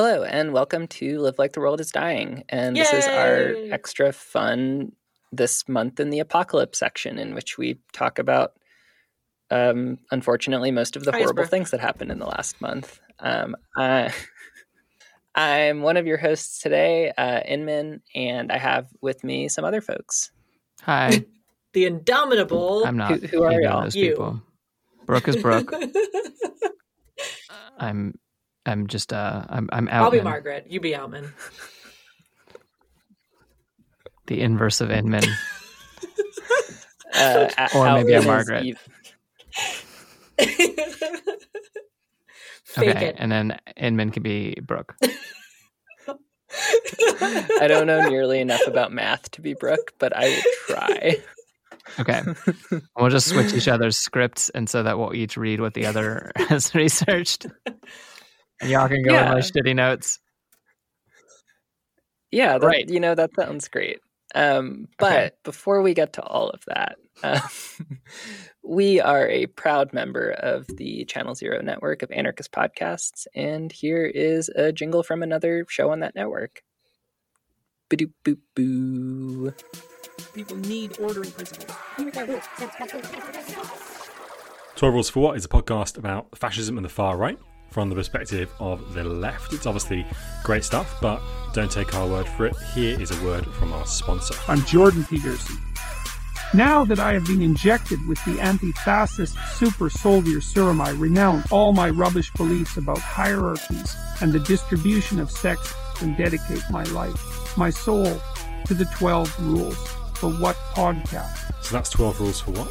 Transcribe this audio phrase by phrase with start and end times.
[0.00, 2.44] Hello, and welcome to Live Like the World is Dying.
[2.50, 4.92] And this is our extra fun
[5.32, 8.52] this month in the apocalypse section, in which we talk about,
[9.50, 13.00] um, unfortunately, most of the horrible things that happened in the last month.
[13.18, 14.14] Um, I,
[15.34, 19.80] I'm one of your hosts today, uh, Inmn, and I have with me some other
[19.80, 20.30] folks.
[20.82, 21.24] Hi,
[21.72, 22.84] The indomitable.
[22.84, 23.18] I'm not.
[23.18, 23.82] Who- who are either y'all?
[23.82, 24.10] Those You.
[24.10, 24.42] people.
[25.06, 25.74] Brooke is Brooke.
[27.78, 28.14] I'm.
[28.68, 29.12] I'm just.
[29.12, 29.44] Uh.
[29.48, 29.68] I'm.
[29.72, 30.04] I'm out.
[30.04, 30.66] I'll be Margaret.
[30.68, 31.32] You be Out-mn.
[34.26, 35.26] The inverse of Inmn.
[37.14, 38.76] Uh, a- Or maybe Out-mn I'm Margaret.
[42.64, 43.16] Fake okay, it.
[43.18, 44.94] and then Inmn can be Brooke.
[46.50, 51.16] I don't know nearly enough about math to be Brooke, but I will try.
[51.98, 52.22] Okay,
[52.96, 56.30] we'll just switch each other's scripts, and so that we'll each read what the other
[56.36, 57.46] has researched.
[58.60, 59.20] And y'all can go Yeah.
[59.22, 60.18] with my shitty notes.
[62.30, 62.88] Yeah, that, Right.
[62.88, 64.00] You know that sounds great.
[64.34, 65.30] Um, but Okay.
[65.44, 67.40] before we get to all of that, uh,
[68.62, 74.04] we are a proud member of the Channel Zero network of anarchist podcasts, and here
[74.04, 76.62] is a jingle from another show on that network.
[77.88, 79.54] Ba-doop boop boo.
[80.34, 81.74] People need ordering principles.
[84.76, 87.38] 12 Rules for What is a podcast about fascism and the far right
[87.70, 89.52] from the perspective of the left.
[89.52, 90.06] It's obviously
[90.44, 91.20] great stuff, but
[91.52, 92.56] don't take our word for it.
[92.74, 94.34] Here is a word from our sponsor.
[94.48, 95.56] I'm Jordan Peterson.
[96.54, 101.74] Now that I have been injected with the anti-fascist super soldier serum, I renounce all
[101.74, 107.68] my rubbish beliefs about hierarchies and the distribution of sex and dedicate my life, my
[107.68, 108.18] soul,
[108.64, 109.76] to the 12 rules
[110.14, 111.52] for what podcast.
[111.62, 112.68] So that's 12 Rules for What?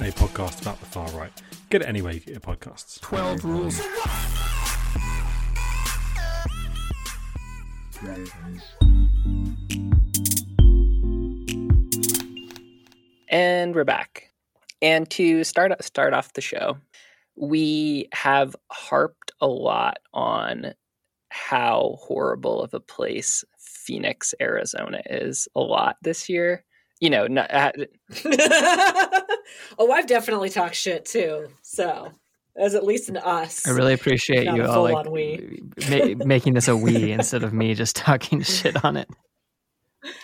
[0.00, 1.30] A podcast about the far right.
[1.70, 3.00] Get it anywhere you get your podcasts.
[3.00, 3.80] 12 rules.
[13.28, 14.32] And we're back.
[14.82, 16.76] And to start start off the show,
[17.36, 20.74] we have harped a lot on
[21.28, 26.64] how horrible of a place Phoenix, Arizona is a lot this year.
[27.00, 27.72] You know, not, uh,
[29.78, 31.48] oh, I've definitely talked shit too.
[31.62, 32.12] So,
[32.56, 33.66] as at least an us.
[33.66, 37.96] I really appreciate you all like ma- making this a we instead of me just
[37.96, 39.08] talking shit on it.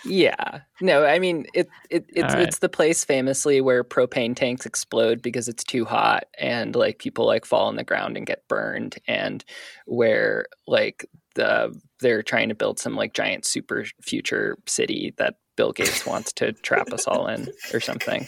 [0.04, 0.60] yeah.
[0.80, 1.68] No, I mean it.
[1.90, 2.42] It it's right.
[2.42, 7.26] it's the place famously where propane tanks explode because it's too hot, and like people
[7.26, 9.44] like fall on the ground and get burned, and
[9.86, 15.72] where like the they're trying to build some like giant super future city that Bill
[15.72, 18.26] Gates wants to trap us all in or something.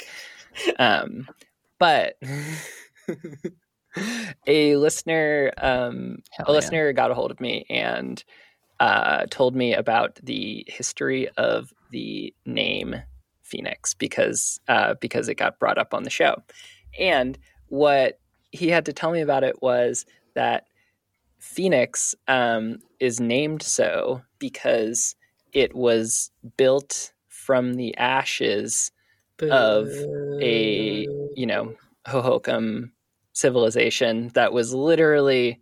[0.78, 1.28] Um,
[1.78, 2.14] but
[4.46, 6.52] a listener, um, a yeah.
[6.52, 8.22] listener got a hold of me and
[8.80, 12.96] uh, told me about the history of the name
[13.42, 16.42] Phoenix because uh, because it got brought up on the show,
[16.98, 17.38] and
[17.68, 18.20] what
[18.50, 20.67] he had to tell me about it was that
[21.38, 25.14] Phoenix um, is named so because
[25.52, 28.90] it was built from the ashes
[29.40, 29.88] of
[30.42, 31.06] a
[31.36, 31.74] you know
[32.06, 32.90] Hohokam
[33.32, 35.60] civilization that was literally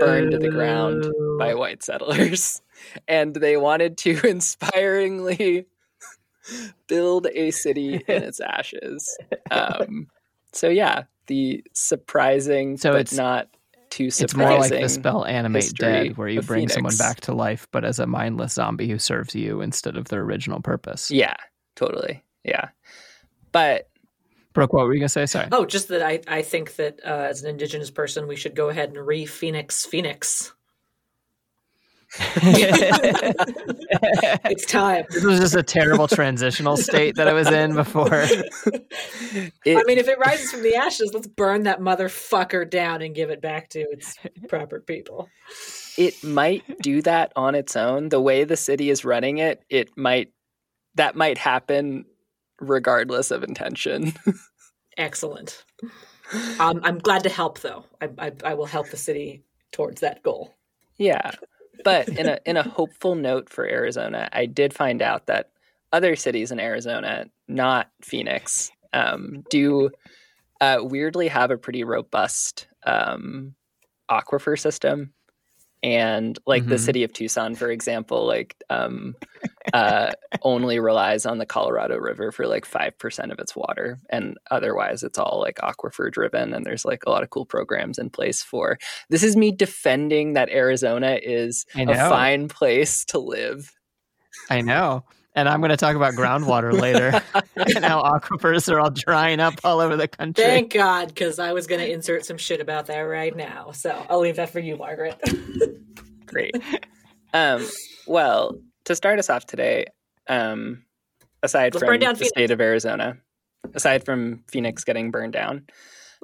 [0.00, 1.04] burned to the ground
[1.38, 2.62] by white settlers.
[3.08, 5.66] And they wanted to inspiringly
[6.86, 9.18] build a city in its ashes.
[9.50, 10.06] Um,
[10.52, 13.48] so yeah the surprising So but it's- not
[13.90, 17.34] too It's more like the spell animate dead, where you of bring someone back to
[17.34, 21.10] life, but as a mindless zombie who serves you instead of their original purpose.
[21.10, 21.36] yeah
[21.76, 22.68] totally yeah
[23.52, 23.88] but
[24.54, 25.26] Brooke, what were you gonna say?
[25.26, 25.46] Sorry.
[25.52, 28.70] Oh, just that I, I think that uh, as an indigenous person, we should go
[28.70, 30.52] ahead and re Phoenix Phoenix.
[34.50, 35.04] It's time.
[35.10, 38.08] this was just a terrible transitional state that I was in before.
[38.22, 43.14] it, I mean, if it rises from the ashes, let's burn that motherfucker down and
[43.14, 44.16] give it back to its
[44.48, 45.28] proper people.
[45.98, 49.90] it might do that on its own the way the city is running it it
[49.96, 50.32] might
[50.94, 52.04] that might happen
[52.60, 54.12] regardless of intention
[54.96, 55.64] Excellent.
[56.58, 57.84] Um, I'm glad to help, though.
[58.00, 60.54] I, I, I will help the city towards that goal.
[60.96, 61.30] yeah
[61.84, 65.50] but in a in a hopeful note for arizona i did find out that
[65.92, 69.90] other cities in arizona not phoenix um, do
[70.60, 73.54] uh, weirdly have a pretty robust um,
[74.10, 75.12] aquifer system
[75.82, 76.80] and like the Mhm.
[76.80, 79.14] city of Tucson, for example, like um,
[79.72, 80.10] uh,
[80.42, 85.02] only relies on the Colorado River for like five percent of its water, and otherwise
[85.02, 86.54] it's all like aquifer driven.
[86.54, 88.78] And there's like a lot of cool programs in place for.
[89.10, 93.72] This is me defending that Arizona is a fine place to live.
[94.50, 95.04] I know.
[95.34, 97.22] And I'm going to talk about groundwater later
[97.56, 100.42] and how aquifers are all drying up all over the country.
[100.42, 103.70] Thank God, because I was going to insert some shit about that right now.
[103.72, 105.20] So I'll leave that for you, Margaret.
[106.26, 106.56] Great.
[107.32, 107.66] Um,
[108.06, 109.86] well, to start us off today,
[110.28, 110.84] um,
[111.42, 112.30] aside Let's from burn down the Phoenix.
[112.30, 113.18] state of Arizona,
[113.74, 115.66] aside from Phoenix getting burned down,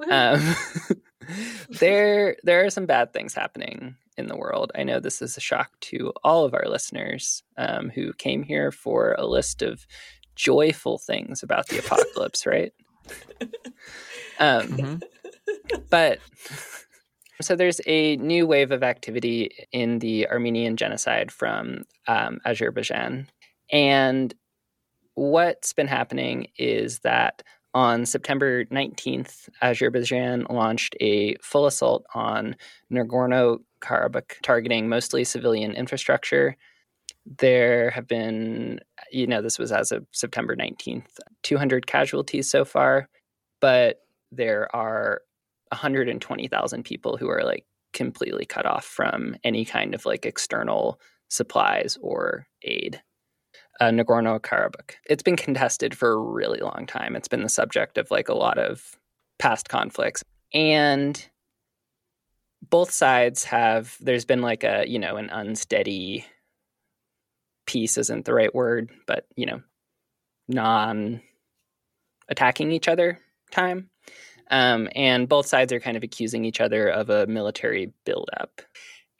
[0.09, 0.55] um,
[1.69, 4.71] there there are some bad things happening in the world.
[4.75, 8.71] I know this is a shock to all of our listeners um, who came here
[8.71, 9.85] for a list of
[10.35, 12.73] joyful things about the apocalypse, right?
[14.39, 15.03] Um, Mhm.
[15.89, 16.19] but
[17.41, 23.27] so there's a new wave of activity in the Armenian genocide from um, Azerbaijan.
[23.71, 24.33] And
[25.15, 32.55] what's been happening is that on September 19th, Azerbaijan launched a full assault on
[32.91, 36.55] Nagorno Karabakh, targeting mostly civilian infrastructure.
[37.25, 38.79] There have been,
[39.11, 41.07] you know, this was as of September 19th,
[41.43, 43.09] 200 casualties so far,
[43.61, 44.01] but
[44.31, 45.21] there are
[45.69, 50.99] 120,000 people who are like completely cut off from any kind of like external
[51.29, 53.01] supplies or aid.
[53.79, 54.95] Uh, Nagorno Karabakh.
[55.09, 57.15] It's been contested for a really long time.
[57.15, 58.97] It's been the subject of like a lot of
[59.37, 60.23] past conflicts.
[60.53, 61.27] And
[62.69, 66.25] both sides have, there's been like a, you know, an unsteady
[67.65, 69.61] peace isn't the right word, but, you know,
[70.47, 71.21] non
[72.29, 73.19] attacking each other
[73.51, 73.89] time.
[74.51, 78.61] Um, and both sides are kind of accusing each other of a military buildup.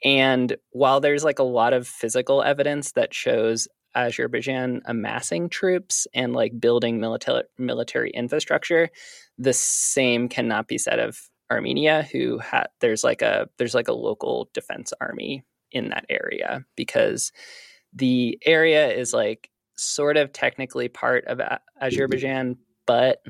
[0.04, 6.32] And while there's like a lot of physical evidence that shows Azerbaijan amassing troops and
[6.32, 8.90] like building military military infrastructure,
[9.38, 11.18] the same cannot be said of
[11.50, 16.64] Armenia, who had there's like a there's like a local defense army in that area
[16.76, 17.32] because
[17.92, 22.56] the area is like sort of technically part of A- Azerbaijan,
[22.86, 23.22] but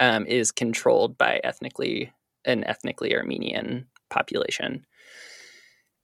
[0.00, 2.12] um, is controlled by ethnically
[2.44, 4.84] an ethnically Armenian population.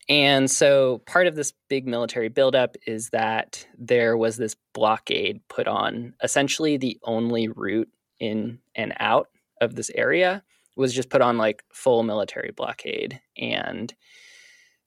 [0.09, 5.69] And so part of this big military buildup is that there was this blockade put
[5.69, 7.89] on essentially the only route
[8.19, 9.29] in and out
[9.61, 10.43] of this area
[10.81, 13.95] was just put on like full military blockade and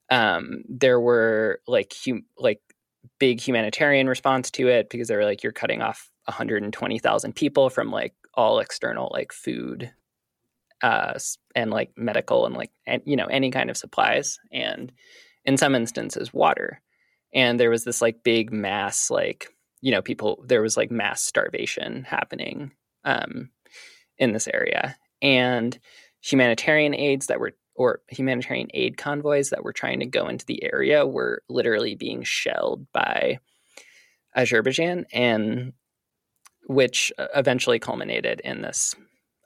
[0.10, 2.62] um, there were like hum- like
[3.20, 7.92] big humanitarian response to it because they were like you're cutting off 120,000 people from
[7.92, 9.92] like all external like food
[10.82, 11.18] uh
[11.56, 14.92] and like medical and like and you know any kind of supplies and
[15.46, 16.82] in some instances water.
[17.34, 19.48] And there was this like big mass like
[19.82, 22.72] you know people there was like mass starvation happening
[23.06, 23.50] um
[24.18, 25.80] in this area and
[26.22, 30.64] humanitarian aids that were or humanitarian aid convoys that were trying to go into the
[30.64, 33.40] area were literally being shelled by
[34.36, 35.74] Azerbaijan and
[36.68, 38.96] which uh, eventually culminated in this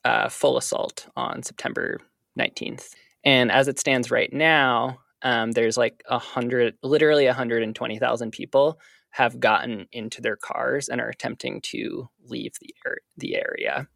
[0.03, 1.99] uh, full assault on September
[2.37, 2.89] 19th.
[3.23, 8.79] And as it stands right now, um, there's like a hundred, literally 120,000 people
[9.11, 13.87] have gotten into their cars and are attempting to leave the ar- the area.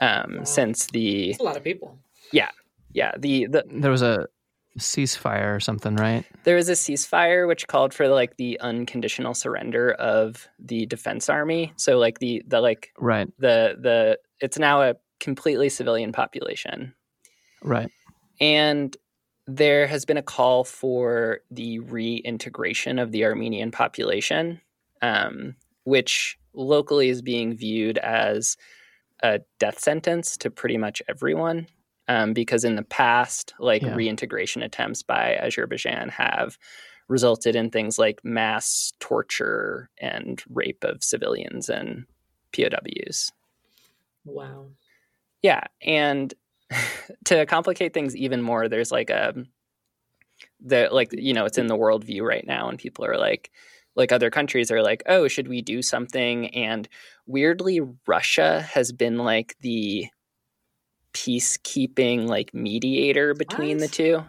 [0.00, 0.44] Um, Wow.
[0.44, 1.98] Since the It's a lot of people.
[2.32, 2.50] yeah
[3.18, 4.26] the the There was a
[4.78, 6.24] ceasefire or something, right?
[6.44, 11.72] there was a ceasefire which called for like the unconditional surrender of the defense army.
[11.76, 16.94] So like the the like Right, the the it's now a completely civilian population
[17.62, 17.90] right.
[18.38, 18.94] and
[19.46, 24.60] there has been a call for the reintegration of the armenian population
[25.00, 28.58] um, which locally is being viewed as
[29.22, 31.66] a death sentence to pretty much everyone
[32.08, 33.94] um, because in the past like Yeah.
[33.94, 36.58] reintegration attempts by azerbaijan have
[37.08, 42.06] resulted in things like mass torture and rape of civilians and
[42.52, 43.32] pows
[44.24, 44.72] Wow.
[45.42, 46.32] yeah, and
[47.26, 49.34] to complicate things even more, there's like a
[50.60, 53.50] the like you know it's in the worldview right now, and people are like
[53.96, 56.54] like other countries are like, oh, should we do something?
[56.54, 56.88] And
[57.26, 60.06] weirdly, Russia has been like the
[61.12, 64.22] peacekeeping like mediator between the two.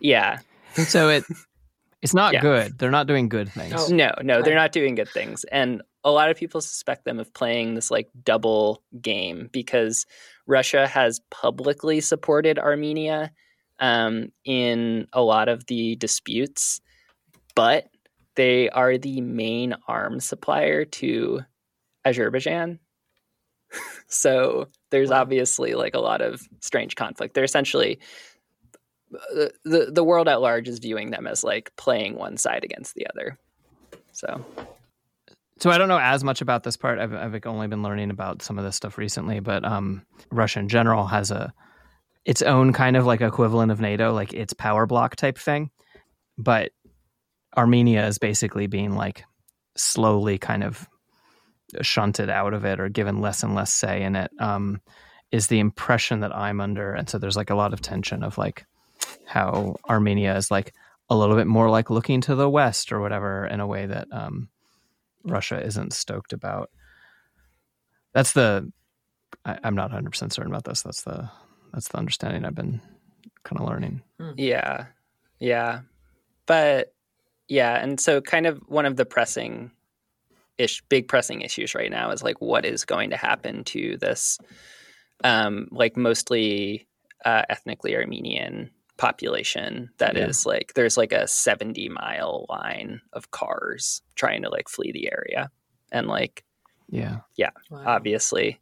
[0.00, 0.38] Yeah,
[0.74, 1.24] So it
[2.00, 2.40] it's not Yeah.
[2.40, 2.78] good.
[2.78, 3.74] They're not doing good things.
[3.76, 3.88] Oh.
[3.92, 7.34] no, no, they're not doing good things, and a lot of people suspect them of
[7.34, 10.06] playing this like double game because
[10.46, 13.32] Russia has publicly supported Armenia
[13.80, 16.80] um, in a lot of the disputes,
[17.54, 17.88] but
[18.38, 21.40] they are the main arms supplier to
[22.04, 22.78] Azerbaijan.
[24.06, 27.34] so there's obviously like a lot of strange conflict.
[27.34, 27.98] They're essentially
[29.10, 32.94] the, the the world at large is viewing them as like playing one side against
[32.94, 33.36] the other.
[34.12, 34.44] So
[35.58, 37.00] so I don't know as much about this part.
[37.00, 40.68] I've, I've only been learning about some of this stuff recently, but um, Russia in
[40.68, 41.52] general has a
[42.24, 45.70] its own kind of like equivalent of NATO, like its power block type thing.
[46.36, 46.70] But
[47.56, 49.24] Armenia is basically being like
[49.76, 50.88] slowly kind of
[51.82, 54.30] shunted out of it or given less and less say in it.
[54.38, 54.80] Um,
[55.30, 58.38] is the impression that I'm under, and so there's like a lot of tension of
[58.38, 58.64] like
[59.26, 60.72] how Armenia is like
[61.10, 64.08] a little bit more like looking to the west or whatever in a way that
[64.10, 64.48] um,
[65.24, 66.70] Russia isn't stoked about.
[68.14, 68.72] That's the
[69.44, 70.82] I, am not 100 percent certain about this.
[70.82, 71.30] That's the
[71.72, 72.80] that's the understanding I've been
[73.44, 74.02] kind of learning.
[74.18, 74.32] Hmm.
[74.36, 74.86] Yeah,
[75.38, 75.80] yeah,
[76.46, 76.94] but
[77.48, 79.70] yeah, and so kind of one of the pressing
[80.58, 84.38] ish big pressing issues right now is like what is going to happen to this
[85.22, 86.88] um like mostly
[87.24, 90.26] uh, ethnically Armenian population that yeah.
[90.26, 95.10] is like there's like a 70 mile line of cars trying to like flee the
[95.10, 95.50] area.
[95.90, 96.44] And like
[96.90, 97.20] yeah.
[97.36, 97.84] yeah wow.
[97.86, 98.60] obviously.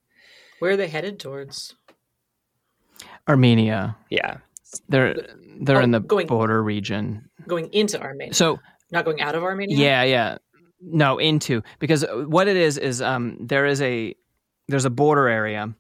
[0.60, 1.74] Where are they headed towards?
[3.28, 3.96] Armenia.
[4.10, 4.38] Yeah.
[4.88, 5.14] They're
[5.60, 7.30] they're oh, in the going, border region.
[7.46, 8.34] Going into armenia.
[8.34, 10.38] So not going out of armenia yeah yeah
[10.80, 14.14] no into because what it is is um there is a
[14.68, 15.74] there's a border area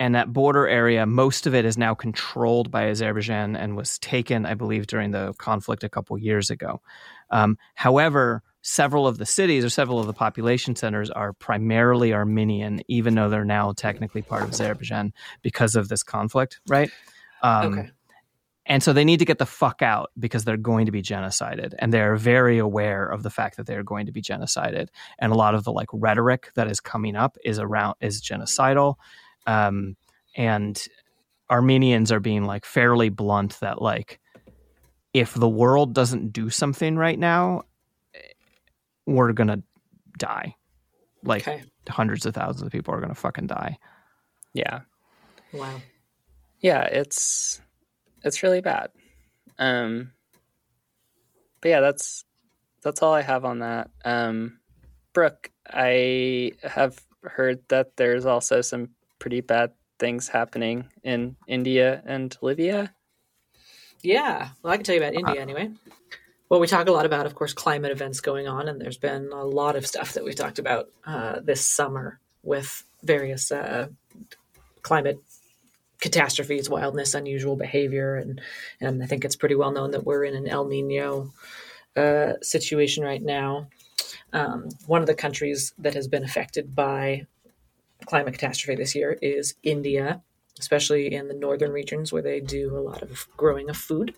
[0.00, 4.46] and that border area, most of it is now controlled by Azerbaijan and was taken,
[4.46, 6.80] I believe, during the conflict a couple years ago.
[7.30, 12.80] Um, however, several of the cities or several of the population centers are primarily Armenian,
[12.88, 15.12] even though they're now technically part of Azerbaijan
[15.42, 16.90] because of this conflict, right?
[17.42, 17.90] Um, okay.
[18.70, 21.74] And so they need to get the fuck out because they're going to be genocided.
[21.80, 24.88] And they're very aware of the fact that they're going to be genocided.
[25.18, 28.94] And a lot of the like rhetoric that is coming up is around is genocidal
[29.46, 29.96] um,
[30.36, 30.82] and
[31.50, 34.20] Armenians are being like fairly blunt that like
[35.12, 37.62] if the world doesn't do something right now,
[39.06, 39.62] we're gonna
[40.16, 40.54] die.
[41.24, 41.64] Like okay.
[41.88, 43.78] hundreds of thousands of people are gonna fucking die.
[44.54, 44.82] Yeah.
[45.52, 45.80] Wow.
[46.60, 47.60] Yeah, it's
[48.22, 48.90] it's really bad.
[49.58, 50.12] Um
[51.60, 52.24] but yeah, that's
[52.82, 53.90] that's all I have on that.
[54.04, 54.58] Um
[55.12, 62.36] Brooke, I have heard that there's also some pretty bad things happening in India and
[62.40, 62.94] Libya.
[64.02, 65.70] Yeah, well, I can tell you about India uh, anyway.
[66.48, 69.30] Well, we talk a lot about, of course, climate events going on, and there's been
[69.32, 73.88] a lot of stuff that we've talked about uh, this summer with various uh,
[74.82, 75.20] climate
[76.00, 78.40] catastrophes, wildness, unusual behavior, and
[78.80, 81.32] and I think it's pretty well known that we're in an El Nino
[81.96, 83.68] uh, situation right now.
[84.32, 87.26] Um, one of the countries that has been affected by
[88.06, 90.22] climate catastrophe this year is India,
[90.58, 94.14] especially in the northern regions where they do a lot of growing of food.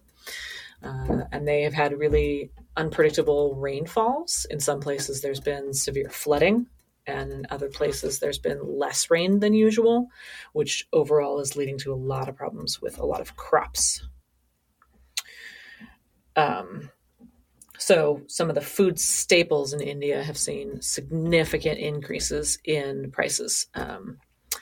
[0.82, 4.46] Uh, and they have had really unpredictable rainfalls.
[4.50, 6.66] In some places, there's been severe flooding,
[7.06, 10.08] and in other places, there's been less rain than usual,
[10.52, 14.06] which overall is leading to a lot of problems with a lot of crops.
[16.36, 16.90] Um,
[17.78, 23.66] so, some of the food staples in India have seen significant increases in prices.
[23.74, 24.18] Um,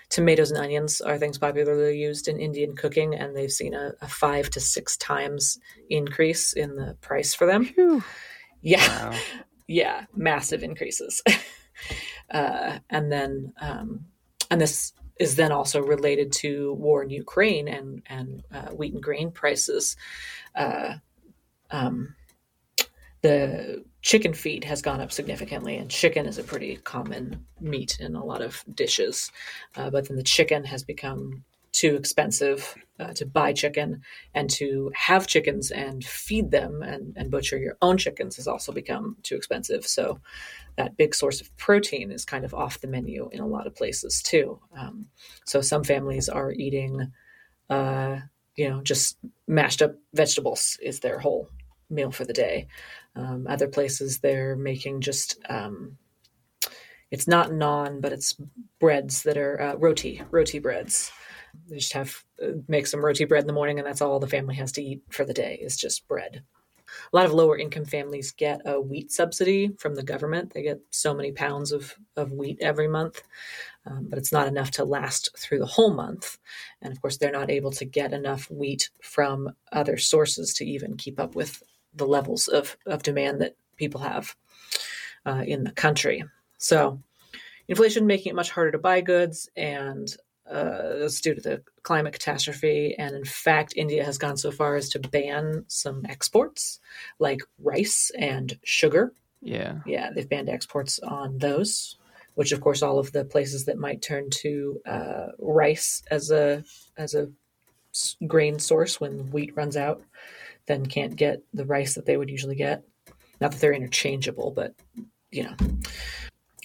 [0.08, 4.08] tomatoes and onions are things popularly used in Indian cooking, and they've seen a, a
[4.08, 5.58] five to six times
[5.90, 7.66] increase in the price for them.
[7.66, 8.02] Whew.
[8.62, 9.18] Yeah, wow.
[9.68, 11.22] yeah, massive increases.
[12.30, 14.06] uh, and then, um,
[14.50, 19.02] and this is then also related to war in Ukraine and and uh, wheat and
[19.02, 19.96] grain prices.
[20.54, 20.94] Uh,
[21.70, 22.16] um,
[23.22, 28.14] the chicken feed has gone up significantly, and chicken is a pretty common meat in
[28.14, 29.30] a lot of dishes.
[29.76, 34.02] Uh, but then the chicken has become too expensive uh, to buy chicken,
[34.34, 38.72] and to have chickens and feed them and, and butcher your own chickens has also
[38.72, 39.86] become too expensive.
[39.86, 40.20] So
[40.76, 43.74] that big source of protein is kind of off the menu in a lot of
[43.74, 44.60] places too.
[44.76, 45.06] Um,
[45.46, 47.12] so some families are eating,
[47.68, 48.18] uh,
[48.56, 51.48] you know, just mashed up vegetables is their whole
[51.88, 52.68] meal for the day.
[53.16, 55.96] Um, other places they're making just um,
[57.10, 58.36] it's not naan, but it's
[58.78, 61.10] breads that are uh, roti, roti breads.
[61.68, 64.26] They just have uh, make some roti bread in the morning, and that's all the
[64.26, 66.42] family has to eat for the day is just bread.
[67.12, 70.52] A lot of lower income families get a wheat subsidy from the government.
[70.52, 73.22] They get so many pounds of, of wheat every month,
[73.86, 76.38] um, but it's not enough to last through the whole month.
[76.82, 80.96] And of course, they're not able to get enough wheat from other sources to even
[80.96, 81.62] keep up with
[81.94, 84.34] the levels of, of demand that people have
[85.26, 86.24] uh, in the country.
[86.58, 87.00] So,
[87.68, 90.14] inflation making it much harder to buy goods, and
[90.50, 92.94] uh, that's due to the climate catastrophe.
[92.98, 96.80] And in fact, India has gone so far as to ban some exports
[97.18, 99.12] like rice and sugar.
[99.40, 99.78] Yeah.
[99.86, 101.96] Yeah, they've banned exports on those,
[102.34, 106.64] which of course all of the places that might turn to uh, rice as a
[106.96, 107.30] as a
[108.26, 110.02] grain source when wheat runs out,
[110.66, 112.84] then can't get the rice that they would usually get.
[113.40, 114.74] Not that they're interchangeable, but
[115.30, 115.56] you know.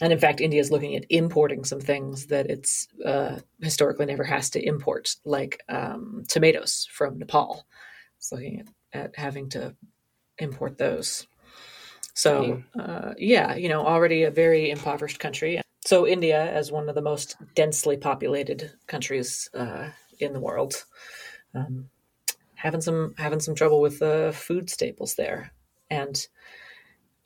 [0.01, 4.23] And in fact, India is looking at importing some things that it's uh, historically never
[4.23, 7.65] has to import, like um, tomatoes from Nepal.
[8.17, 9.75] It's looking at, at having to
[10.37, 11.27] import those.
[12.13, 15.61] So, uh, yeah, you know, already a very impoverished country.
[15.85, 20.85] So, India, as one of the most densely populated countries uh, in the world,
[21.53, 21.89] um,
[22.55, 25.51] having some having some trouble with the food staples there,
[25.89, 26.25] and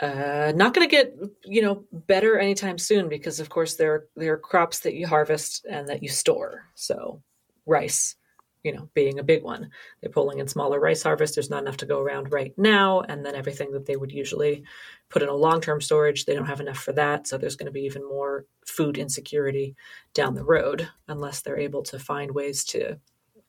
[0.01, 1.13] uh, not going to get
[1.46, 5.65] you know better anytime soon because of course there there are crops that you harvest
[5.70, 6.65] and that you store.
[6.75, 7.22] So
[7.65, 8.15] rice,
[8.63, 9.70] you know, being a big one,
[10.01, 11.36] they're pulling in smaller rice harvest.
[11.36, 14.63] There's not enough to go around right now, and then everything that they would usually
[15.10, 17.27] put in a long term storage, they don't have enough for that.
[17.27, 19.75] So there's going to be even more food insecurity
[20.13, 22.98] down the road unless they're able to find ways to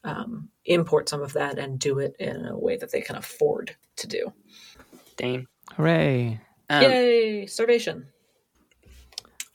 [0.03, 3.77] um, import some of that and do it in a way that they can afford
[3.97, 4.33] to do.
[5.17, 5.47] Dane.
[5.77, 6.41] Hooray.
[6.69, 8.07] Um, Yay, starvation.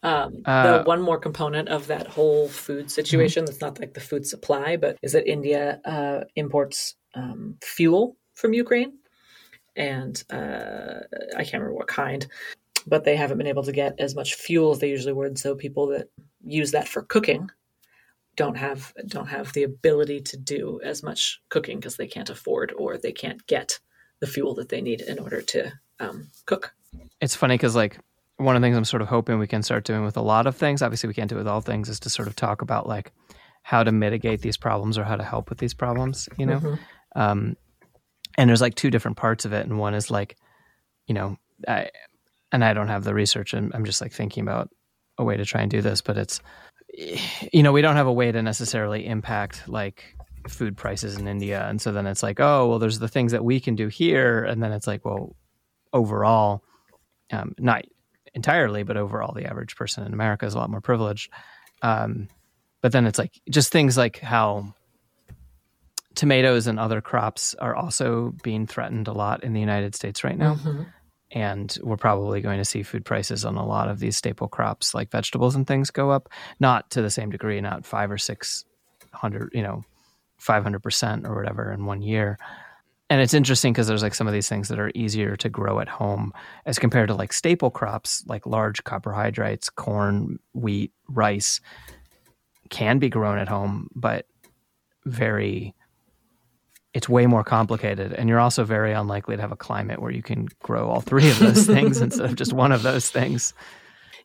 [0.04, 4.00] Um, Uh, the one more component of that whole food situation that's not like the
[4.00, 9.00] food supply, but is that India uh, imports um, fuel from Ukraine.
[9.76, 11.00] And uh,
[11.36, 12.26] I can't remember what kind,
[12.86, 15.38] but they haven't been able to get as much fuel as they usually would.
[15.38, 16.08] So people that
[16.46, 17.50] use that for cooking
[18.36, 22.74] don't have don't have the ability to do as much cooking because they can't afford
[22.78, 23.80] or they can't get
[24.20, 26.74] the fuel that they need in order to um, cook.
[27.22, 28.00] It's funny because, like,
[28.38, 30.48] one of the things I'm sort of hoping we can start doing with a lot
[30.48, 32.62] of things, obviously, we can't do it with all things, is to sort of talk
[32.62, 33.12] about, like,
[33.64, 36.60] how to mitigate these problems or how to help with these problems, you know?
[36.60, 36.80] Mhm.
[37.16, 37.58] Um,
[38.38, 39.66] and there's like two different parts of it.
[39.66, 40.38] And one is like,
[41.08, 41.90] you know, I,
[42.52, 44.70] and I don't have the research and I'm just like thinking about
[45.18, 46.42] a way to try and do this, but it's,
[47.52, 50.16] you know, we don't have a way to necessarily impact like
[50.48, 51.66] food prices in India.
[51.68, 54.44] And so then it's like, oh, well, there's the things that we can do here.
[54.44, 55.36] And then it's like, well,
[55.94, 56.64] overall,
[57.32, 57.86] um, not
[58.34, 61.32] entirely, but overall, the average person in America is a lot more privileged.
[61.82, 62.28] Um,
[62.82, 64.74] but then it's like just things like how
[66.14, 70.38] tomatoes and other crops are also being threatened a lot in the United States right
[70.38, 70.56] now.
[70.56, 70.88] Mhm.
[71.32, 74.94] And we're probably going to see food prices on a lot of these staple crops
[74.94, 78.64] like vegetables and things go up, not to the same degree, not five or six
[79.12, 79.84] hundred, you know,
[80.40, 82.38] 500% or whatever in one year.
[83.10, 85.80] And it's interesting because there's like some of these things that are easier to grow
[85.80, 86.34] at home
[86.66, 91.62] as compared to like staple crops like large carbohydrates, corn, wheat, rice
[92.70, 94.26] can be grown at home, but
[95.06, 95.76] very
[96.96, 100.24] it's way more complicated and you're also very unlikely to have a climate where you
[100.24, 103.54] can grow all three of those things instead of just one of those things.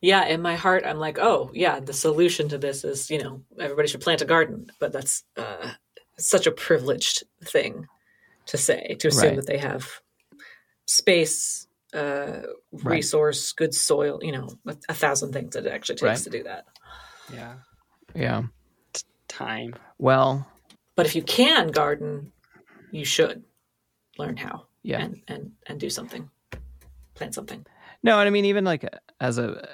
[0.00, 3.42] Yeah, in my heart, I'm like, oh, yeah, the solution to this is, you know,
[3.58, 4.70] everybody should plant a garden.
[4.78, 5.72] But that's uh,
[6.16, 7.86] such a privileged thing
[8.50, 9.36] to say, to assume Right.
[9.36, 9.88] that they have
[10.86, 12.96] space, uh, Right.
[12.96, 16.18] resource, good soil, you know, a, a thousand things that it actually takes Right.
[16.18, 16.66] to do that.
[17.32, 17.54] Yeah.
[18.14, 18.42] Yeah.
[19.28, 19.74] Time.
[19.98, 20.46] Well,
[20.96, 22.32] But if you can garden,
[22.90, 23.44] you should
[24.18, 25.00] learn how yeah.
[25.02, 26.28] and, and, and do something,
[27.14, 27.64] plant something.
[28.02, 28.84] No, and I mean even like
[29.20, 29.68] as a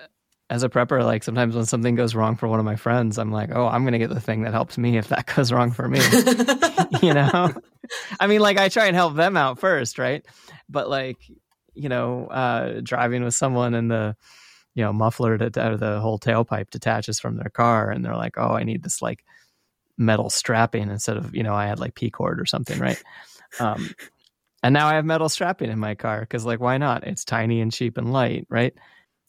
[0.49, 3.33] as a prepper, like sometimes when something goes wrong for one of my friends, I'm
[3.33, 5.89] like, oh, I'm gonna get the thing that helps me if that goes wrong for
[5.89, 6.01] me.
[7.03, 7.53] you know?
[8.21, 10.25] I mean, like I try and help them out first, right?
[10.69, 11.19] But like,
[11.75, 14.17] you know, uh driving with someone and the
[14.75, 18.37] you know, muffler to, or the whole tailpipe detaches from their car and they're like,
[18.37, 19.25] Oh, I need this like
[19.99, 23.03] metal strapping instead of, you know, I had like P cord or something, right?
[23.59, 23.91] Um
[24.63, 27.05] and now I have metal strapping in my car because, like, why not?
[27.07, 28.75] It's tiny and cheap and light, right?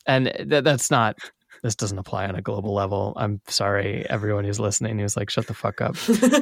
[0.08, 1.18] And th- that's not.
[1.64, 3.14] This doesn't apply on a global level.
[3.18, 5.96] I'm sorry, everyone who's listening who's like, "Shut the fuck up."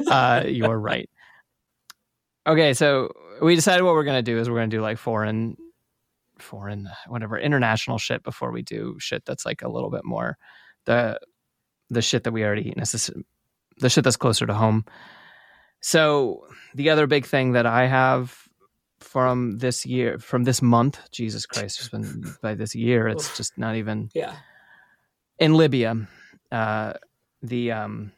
[0.08, 1.08] Uh, you're right.
[2.46, 5.56] Okay, so we decided what we're gonna do is we're gonna do like foreign,
[6.38, 10.36] foreign, whatever, international shit before we do shit that's like a little bit more
[10.84, 11.18] the
[11.90, 13.22] the shit that we already eat necess-
[13.78, 14.84] the shit that's closer to home.
[15.80, 18.45] So the other big thing that I have
[19.00, 20.98] from this year, from this month.
[21.10, 23.08] Jesus Christ, it's been by this year.
[23.08, 23.36] It's Oof.
[23.36, 24.34] just not even Yeah.
[25.38, 26.08] in Libya.
[26.52, 26.94] Uh,
[27.42, 28.12] the um,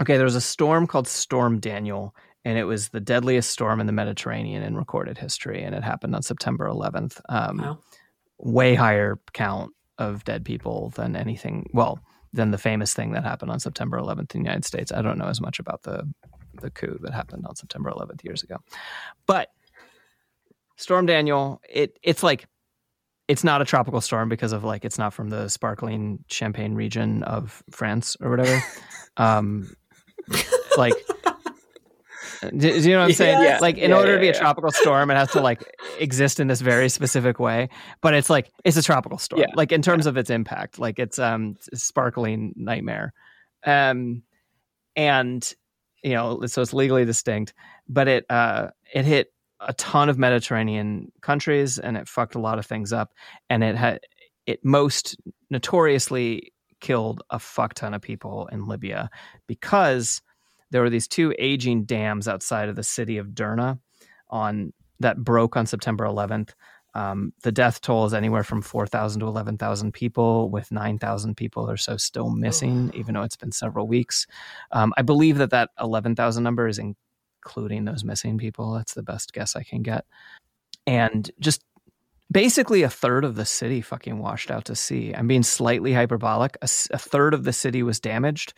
[0.00, 3.86] okay, there was a storm called Storm Daniel, and it was the deadliest storm in
[3.86, 7.20] the Mediterranean in recorded history, and it happened on September 11th.
[7.28, 7.78] Um, Wow.
[8.38, 11.70] Way higher count of dead people than anything.
[11.72, 12.00] Well,
[12.32, 14.90] than the famous thing that happened on September 11th in the United States.
[14.90, 16.10] I don't know as much about the
[16.60, 18.56] the coup that happened on September 11th years ago,
[19.26, 19.48] but
[20.76, 22.46] Storm Daniel, it it's like
[23.28, 27.22] it's not a tropical storm because of like it's not from the sparkling champagne region
[27.22, 28.62] of France or whatever.
[29.16, 29.74] um,
[30.76, 30.94] like,
[32.42, 33.42] do, do you know what I'm saying?
[33.42, 33.58] Yeah.
[33.60, 35.62] Like, in Yeah, order yeah, to be a tropical storm, it has to like
[35.98, 37.68] exist in this very specific way.
[38.00, 39.44] But it's like it's a tropical storm.
[39.54, 43.12] Like in terms of its impact, like it's um it's a sparkling nightmare.
[43.64, 44.22] Um,
[44.96, 45.54] and
[46.02, 47.54] you know, so it's legally distinct,
[47.88, 49.32] but it uh it hit
[49.66, 53.12] a ton of Mediterranean countries and it fucked a lot of things up.
[53.48, 54.00] And it had
[54.46, 55.16] it most
[55.50, 59.08] notoriously killed a fuck ton of people in Libya
[59.46, 60.20] because
[60.70, 63.78] there were these two aging dams outside of the city of Derna
[64.30, 66.50] on that broke on September 11th.
[66.94, 71.76] Um, the death toll is anywhere from 4,000 to 11,000 people, with 9,000 people or
[71.76, 74.26] so still missing, even though it's been several weeks.
[74.72, 76.78] Um, I believe that that 11,000 number is
[77.44, 78.72] including those missing people.
[78.72, 80.04] That's the best guess I can get.
[80.86, 81.62] And just
[82.30, 85.12] basically a third of the city fucking washed out to sea.
[85.14, 86.56] I'm being slightly hyperbolic.
[86.62, 88.54] A third of the city was damaged,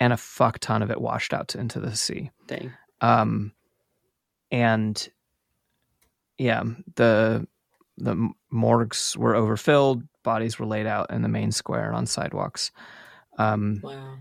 [0.00, 2.30] and a fuck ton of it washed out to, into the sea.
[2.46, 2.72] Dang.
[3.00, 3.52] Um,
[4.50, 5.08] and
[6.38, 6.62] yeah,
[6.96, 7.46] the
[7.98, 10.02] the morgues were overfilled.
[10.22, 12.70] Bodies were laid out in the main square and on sidewalks.
[13.38, 14.18] Um, Wow.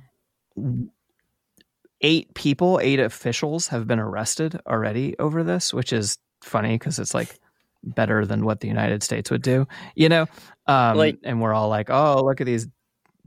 [2.01, 7.13] Eight people, eight officials have been arrested already over this, which is funny because it's
[7.13, 7.39] like
[7.83, 10.25] better than what the United States would do, you know?
[10.67, 12.67] Um, Like- and we're all like, oh, look at these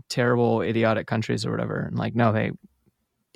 [0.09, 1.81] terrible, idiotic countries or whatever.
[1.81, 2.53] And like, no, they,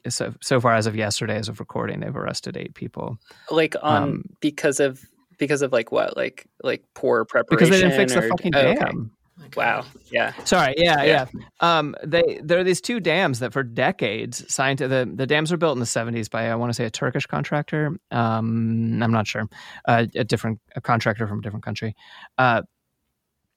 [0.08, 3.18] so, so far as of yesterday, as of recording, they've arrested eight people
[3.50, 5.00] Like on Um, because of
[5.38, 8.54] because of like what like like poor preparation because they didn't fix the or- fucking
[8.54, 8.74] oh, okay.
[8.74, 9.10] dam.
[9.16, 9.56] My God.
[9.56, 9.84] Wow.
[10.12, 10.32] Yeah.
[10.44, 11.26] Sorry, yeah, Yeah.
[11.34, 11.78] yeah.
[11.78, 15.50] Um, they there are these two dams that for decades signed to the the dams
[15.50, 17.96] were built in the seventies by I want to say a Turkish contractor.
[18.10, 19.48] Um, I'm not sure,
[19.86, 21.96] uh, a different a contractor from a different country,
[22.38, 22.62] uh,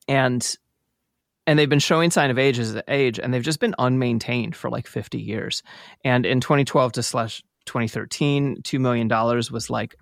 [0.08, 0.58] and
[1.46, 4.70] and they've been showing sign of age as age, and they've just been unmaintained for
[4.70, 5.64] like 50 years.
[6.04, 9.96] And in 2012 to slash 2013, two million dollars was like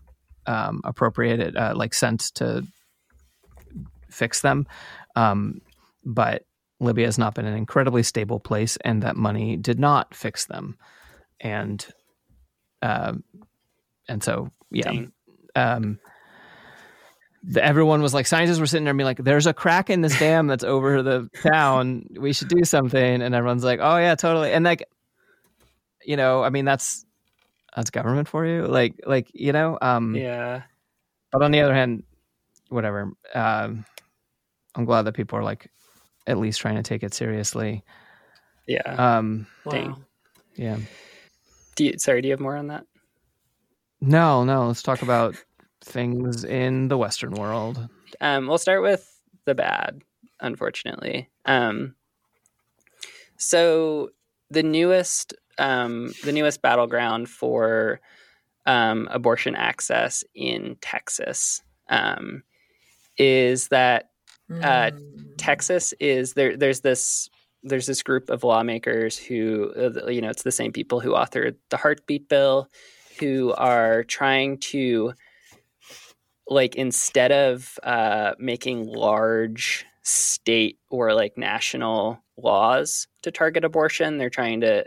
[0.47, 2.65] um, appropriated, uh, like sent to
[4.09, 4.65] fix them.
[5.15, 5.61] Um,
[6.03, 6.45] but
[6.79, 10.77] Libya has not been an incredibly stable place, and that money did not fix them.
[11.39, 11.85] And,
[12.81, 13.13] uh,
[14.07, 15.05] and so yeah,
[15.55, 15.99] um,
[17.43, 20.01] the, everyone was like, scientists were sitting there and being like, "There's a crack in
[20.01, 22.07] this dam that's over the town.
[22.19, 24.87] We should do something." And everyone's like, "Oh yeah, totally." And like,
[26.03, 27.05] you know, I mean, that's
[27.75, 30.63] that's government for you, like, like you know, um, Yeah.
[31.31, 32.03] but on the other hand,
[32.69, 33.11] whatever.
[33.33, 33.85] Um,
[34.75, 35.69] I'm glad that people are like
[36.27, 37.83] at least trying to take it seriously.
[38.67, 39.17] Yeah.
[39.17, 39.71] Um, Wow.
[39.71, 40.05] Dang.
[40.55, 40.77] yeah.
[41.75, 42.85] Do you, sorry, do you have more on that?
[44.01, 44.67] No, no.
[44.67, 45.35] Let's talk about
[45.83, 47.87] things in the Western world.
[48.21, 50.01] Um, we'll start with the bad,
[50.39, 51.29] unfortunately.
[51.45, 51.95] Um,
[53.37, 54.09] so
[54.49, 57.99] the newest, um, the newest battleground for
[58.65, 62.43] um, abortion access in Texas um,
[63.17, 64.09] is that
[64.49, 65.37] Uh, Mm.
[65.37, 66.55] Texas is there.
[66.57, 67.29] There's this.
[67.63, 71.55] There's this group of lawmakers who, uh, you know, it's the same people who authored
[71.71, 72.69] the heartbeat bill,
[73.19, 75.13] who are trying to,
[76.47, 84.29] like, instead of uh, making large state or like national laws to target abortion, they're
[84.29, 84.85] trying to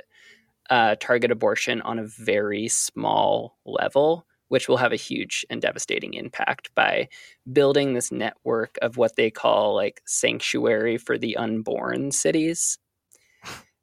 [0.71, 6.15] uh, target abortion on a very small level, which will have a huge and devastating
[6.15, 7.09] impact by
[7.53, 12.79] building this network of what they call like sanctuary for the unborn cities.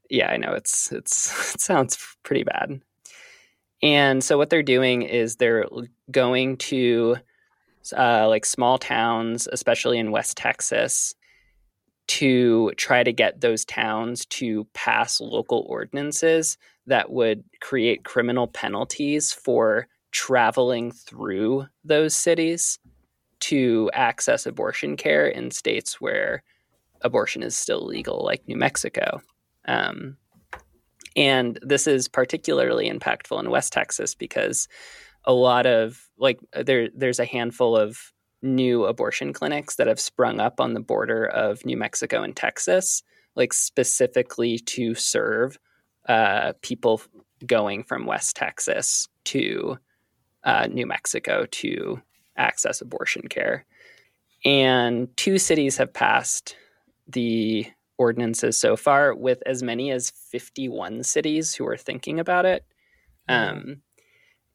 [0.09, 2.81] Yeah, I know it's it's it sounds pretty bad.
[3.81, 5.65] And so what they're doing is they're
[6.09, 7.17] going to
[7.95, 11.13] uh, like small towns, especially in West Texas,
[12.07, 19.33] to try to get those towns to pass local ordinances that would create criminal penalties
[19.33, 22.79] for traveling through those cities
[23.41, 26.41] to access abortion care in states where
[27.01, 29.19] abortion is still legal, like New Mexico.
[29.67, 30.15] Um,
[31.17, 34.69] and this is particularly impactful in West Texas because
[35.25, 40.39] a lot of like there there's a handful of new abortion clinics that have sprung
[40.39, 43.03] up on the border of New Mexico and Texas,
[43.35, 45.59] like specifically to serve
[46.07, 47.01] uh, people
[47.45, 49.77] going from West Texas to
[50.45, 52.01] uh, New Mexico to
[52.37, 53.65] access abortion care.
[54.45, 56.55] And two cities have passed
[57.07, 57.65] the
[57.97, 62.65] ordinances so far, with as many as 51 cities who are thinking about it.
[63.27, 63.81] Um,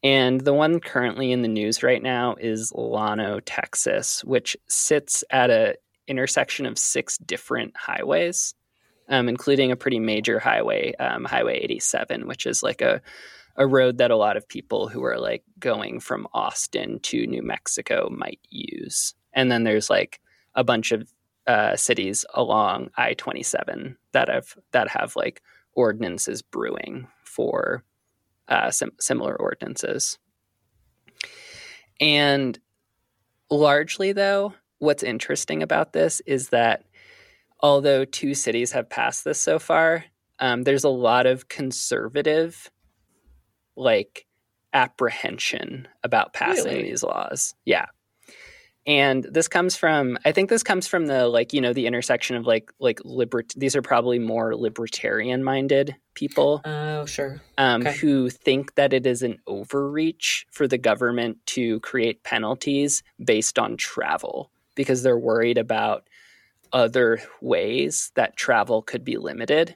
[0.03, 5.49] and the one currently in the news right now is Llano, Texas, which sits at
[5.49, 5.75] a
[6.07, 8.55] intersection of six different highways,
[9.09, 13.01] um, including a pretty major highway, um, Highway 87, which is like a
[13.55, 17.41] a road that a lot of people who are like going from Austin to New
[17.41, 19.13] Mexico might use.
[19.33, 20.21] And then there's like
[20.55, 21.11] a bunch of
[21.47, 25.41] uh, cities along I 27 that have that have like
[25.73, 27.83] ordinances brewing for
[28.47, 30.17] uh, sim- similar ordinances.
[31.99, 32.59] And
[33.49, 36.83] largely, though, what's interesting about this is that
[37.59, 40.05] although two cities have passed this so far,
[40.39, 42.71] um, there's a lot of conservative,
[43.75, 44.25] like,
[44.73, 46.83] apprehension about passing Really?
[46.83, 47.53] these laws.
[47.65, 47.87] Yeah.
[48.87, 52.35] And this comes from, I think this comes from the like, you know, the intersection
[52.35, 53.53] of like, like libert.
[53.55, 57.41] These are probably more libertarian-minded people Oh, sure.
[57.57, 57.95] um, Okay.
[57.97, 63.77] who think that it is an overreach for the government to create penalties based on
[63.77, 66.07] travel because they're worried about
[66.73, 69.75] other ways that travel could be limited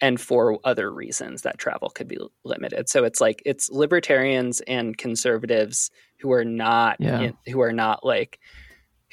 [0.00, 2.88] and for other reasons that travel could be limited.
[2.88, 7.20] So it's like it's libertarians and conservatives who are not Yeah.
[7.20, 8.38] in- who are not like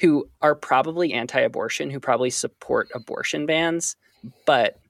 [0.00, 3.94] who are probably anti-abortion, who probably support abortion bans,
[4.44, 4.80] but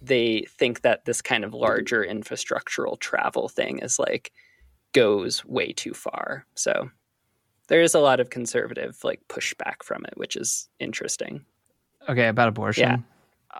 [0.00, 4.30] they think that this kind of larger infrastructural travel thing is like
[4.92, 6.46] goes way too far.
[6.54, 6.90] So
[7.68, 11.44] there is a lot of conservative like pushback from it, which is interesting.
[12.08, 12.82] Okay, about abortion.
[12.88, 12.96] Yeah.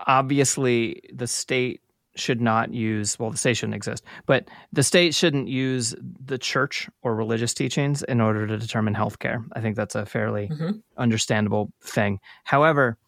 [0.06, 1.80] Obviously, the state
[2.14, 6.88] should not use, well, the state shouldn't exist, but the state shouldn't use the church
[7.02, 9.42] or religious teachings in order to determine healthcare.
[9.54, 10.82] I think that's a fairly Mhm.
[10.98, 12.20] understandable thing.
[12.44, 12.98] However,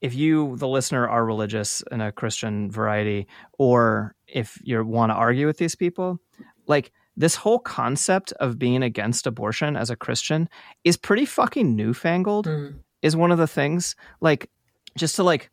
[0.00, 3.26] if you, the listener, are religious in a Christian variety,
[3.58, 6.18] or if you want to argue with these people,
[6.66, 10.48] like this whole concept of being against abortion as a Christian
[10.84, 12.76] is pretty fucking newfangled Mm.
[13.02, 14.48] is one of the things like
[14.96, 15.50] just to like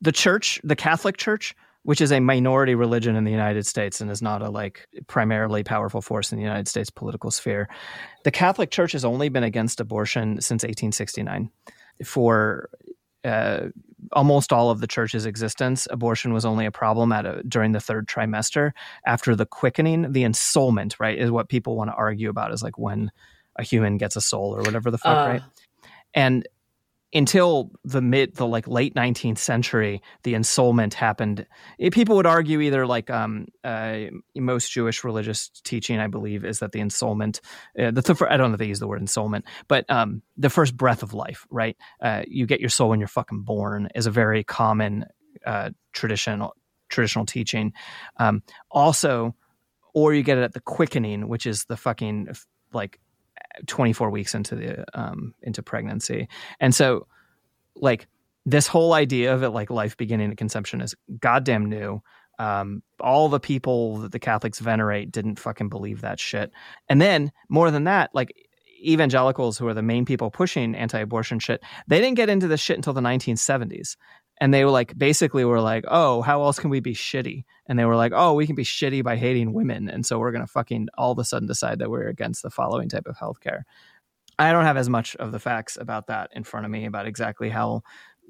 [0.00, 4.10] the church the catholic church which is a minority religion in the united states and
[4.10, 7.68] is not a like primarily powerful force in the united states political sphere
[8.24, 11.50] the catholic church has only been against abortion since 1869
[12.04, 12.70] for
[13.24, 13.68] uh,
[14.12, 17.80] almost all of the church's existence abortion was only a problem at a, during the
[17.80, 18.72] third trimester.
[19.04, 22.78] After the quickening the ensoulment right is what people want to argue about is like
[22.78, 23.10] when
[23.56, 25.42] a human gets a soul or whatever the fuck Uh, right?
[26.14, 26.48] And
[27.12, 31.46] until the mid the like late 19th century the ensoulment happened.
[31.80, 33.98] Eh, people would argue either like um uh,
[34.36, 37.40] most jewish religious teaching i believe is that the ensoulment
[37.78, 40.76] uh, the, i don't know if they use the word ensoulment but um the first
[40.76, 41.76] breath of life right?
[42.00, 45.04] Uh, you get your soul when you're fucking born is a very common
[45.46, 46.54] uh traditional
[46.88, 47.72] traditional teaching.
[48.16, 49.34] Um also
[49.94, 52.28] or you get it at the quickening which is the fucking
[52.72, 53.00] like
[53.66, 56.28] 24 weeks into the um into pregnancy.
[56.58, 57.06] And so
[57.74, 58.06] like
[58.46, 62.02] this whole idea of it like life beginning at conception is goddamn new.
[62.38, 66.50] Um all the people that the catholics venerate didn't fucking believe that shit.
[66.88, 68.32] And then more than that like
[68.82, 72.76] evangelicals who are the main people pushing anti-abortion shit they didn't get into this shit
[72.76, 73.96] until the 1970s
[74.40, 77.44] and they were like basically were like oh how else can we be shitty?
[77.66, 80.32] And they were like oh we can be shitty by hating women and so we're
[80.32, 83.16] going to fucking all of a sudden decide that we're against the following type of
[83.16, 83.62] healthcare.
[84.38, 87.06] I don't have as much of the facts about that in front of me about
[87.06, 87.82] exactly how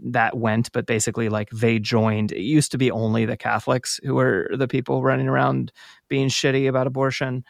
[0.03, 4.15] that went but basically like they joined it used to be only the catholics who
[4.15, 5.73] were the people running around
[6.09, 7.45] being shitty about abortion.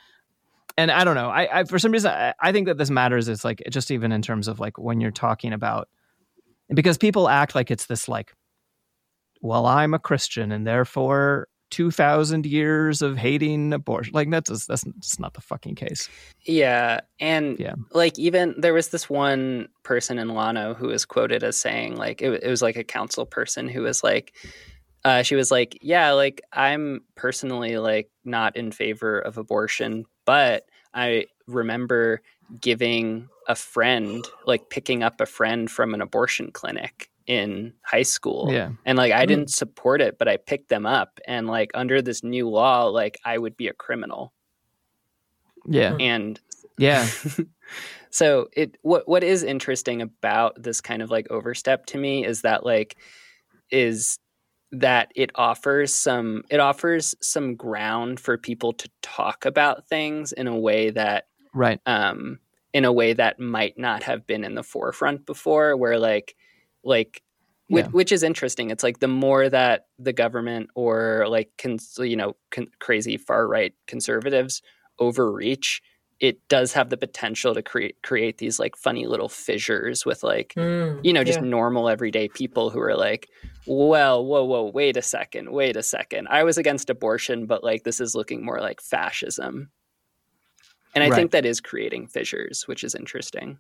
[0.77, 3.29] And i don't know i, I for some reason I, I think that this matters
[3.29, 5.89] it's like just even in terms of like when you're talking about
[6.75, 8.35] because people act like it's this like
[9.41, 14.85] well i'm a christian and therefore 2000 years of hating abortion like that's just, that's
[14.99, 16.09] just not the fucking case
[16.45, 17.75] Yeah, and Yeah.
[17.93, 22.23] like even there was this one person in Llano who was quoted as saying like
[22.23, 24.35] it, it was like a council person who was like
[25.05, 30.67] uh, she was like yeah like I'm personally like not in favor of abortion, but
[30.93, 32.21] I remember
[32.61, 38.49] giving a friend like picking up a friend from an abortion clinic in high school
[38.51, 42.03] yeah and like I didn't support it but I picked them up and like under
[42.03, 44.33] this new law like I would be a criminal
[45.65, 45.97] Yeah.
[46.01, 46.41] And
[46.77, 47.07] Yeah.
[48.11, 52.43] so it what what is interesting about this kind of like overstep to me is
[52.43, 52.97] that like
[53.71, 54.19] is
[54.73, 60.49] that it offers some it offers some ground for people to talk about things in
[60.49, 61.81] a way that Right.
[61.87, 62.41] um
[62.73, 66.35] in a way that might not have been in the forefront before where like
[66.85, 67.23] like
[67.69, 67.91] which, Yeah.
[67.91, 72.35] which is interesting it's like the more that the government or like cons- you know
[72.51, 74.61] con- crazy far right conservatives
[74.99, 75.81] overreach
[76.19, 80.53] it does have the potential to create create these like funny little fissures with like
[80.57, 81.47] Mm, you know just yeah.
[81.47, 83.29] normal everyday people who are like
[83.67, 87.85] well whoa whoa wait a second wait a second i was against abortion but like
[87.85, 89.71] this is looking more like fascism
[90.95, 91.15] and i Right.
[91.17, 93.59] think that is creating fissures which is interesting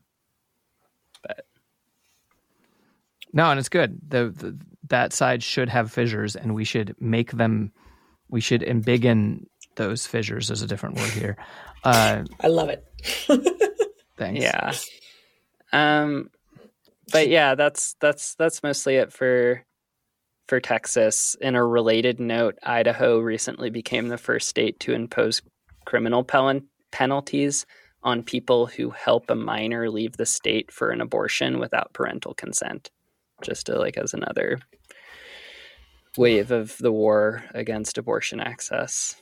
[3.32, 3.98] No, and it's good.
[4.08, 7.72] The, the that side should have fissures, and we should make them.
[8.28, 10.48] We should embiggen those fissures.
[10.48, 11.36] There's a different word here.
[11.84, 12.84] Uh, I love it.
[14.18, 14.42] thanks.
[14.42, 14.74] yeah
[15.72, 16.28] um
[17.10, 19.64] but yeah that's that's that's mostly it for
[20.46, 25.40] for texas in a related note idaho recently became the first state to impose
[25.86, 27.64] criminal pen- penalties
[28.02, 32.90] on people who help a minor leave the state for an abortion without parental consent
[33.42, 34.58] just to, like as another
[36.16, 39.14] wave of the war against abortion access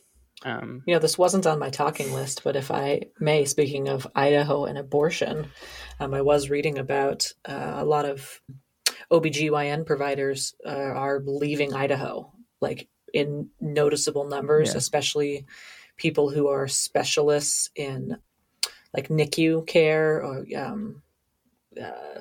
[0.44, 4.06] um You know, this wasn't on my talking list, but if I may, speaking of
[4.14, 5.48] Idaho and abortion,
[6.00, 8.40] um, I was reading about uh, a lot of
[9.10, 14.78] OBGYN providers uh, are leaving Idaho, like in noticeable numbers, Yeah.
[14.78, 15.44] especially
[15.96, 18.16] people who are specialists in
[18.94, 21.02] like NICU care or um,
[21.80, 22.20] uh,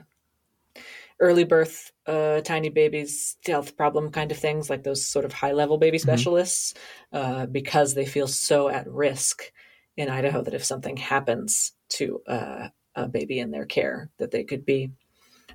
[1.19, 5.51] early birth, uh, tiny babies, health problem kind of things, like those sort of high
[5.51, 6.73] level baby specialists,
[7.12, 9.51] uh, because they feel so at risk
[9.95, 14.43] in Idaho that if something happens to uh, a baby in their care, that they
[14.43, 14.91] could be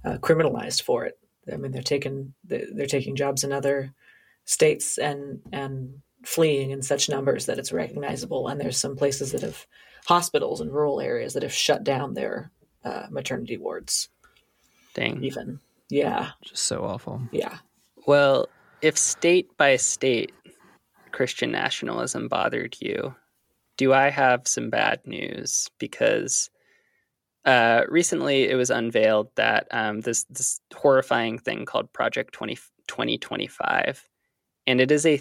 [0.04, 1.18] uh, criminalized for it.
[1.52, 3.92] I mean, they're taking they're taking jobs in other
[4.44, 8.48] states and and fleeing in such numbers that it's recognizable.
[8.48, 9.66] And there's some places that have
[10.06, 12.50] hospitals in rural areas that have shut down their
[12.84, 14.08] uh, maternity wards.
[14.94, 17.20] Dang Even yeah, Just so awful.
[17.32, 17.58] yeah.
[18.06, 18.48] Well,
[18.80, 20.32] if state by state
[21.12, 23.14] Christian nationalism bothered you,
[23.76, 25.68] do I have some bad news?
[25.78, 26.48] Because
[27.44, 32.54] uh, recently it was unveiled that um, this this horrifying thing called Project 20,
[32.88, 34.08] 2025,
[34.66, 35.20] and it is a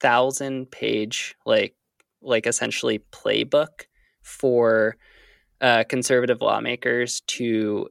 [0.00, 1.74] thousand page like
[2.20, 3.86] like essentially playbook
[4.22, 4.96] for
[5.60, 7.88] uh, conservative lawmakers to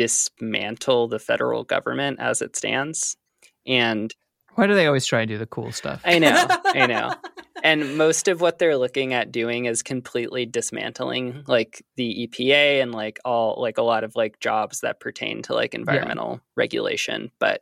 [0.00, 3.18] dismantle the federal government as it stands.
[3.66, 4.10] And
[4.54, 6.00] Why do they always try and do the cool stuff?
[6.06, 7.14] I know, I know.
[7.62, 12.92] And most of what they're looking at doing is completely dismantling like the EPA and
[12.92, 17.30] like all like a lot of like jobs that pertain to like environmental regulation.
[17.38, 17.60] But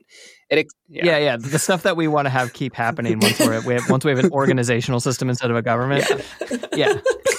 [0.48, 1.04] it yeah.
[1.04, 1.18] yeah.
[1.18, 4.04] yeah, The stuff that we want to have keep happening once we're we have, once
[4.04, 6.04] we have an organizational system instead of a government.
[6.72, 6.94] Yeah.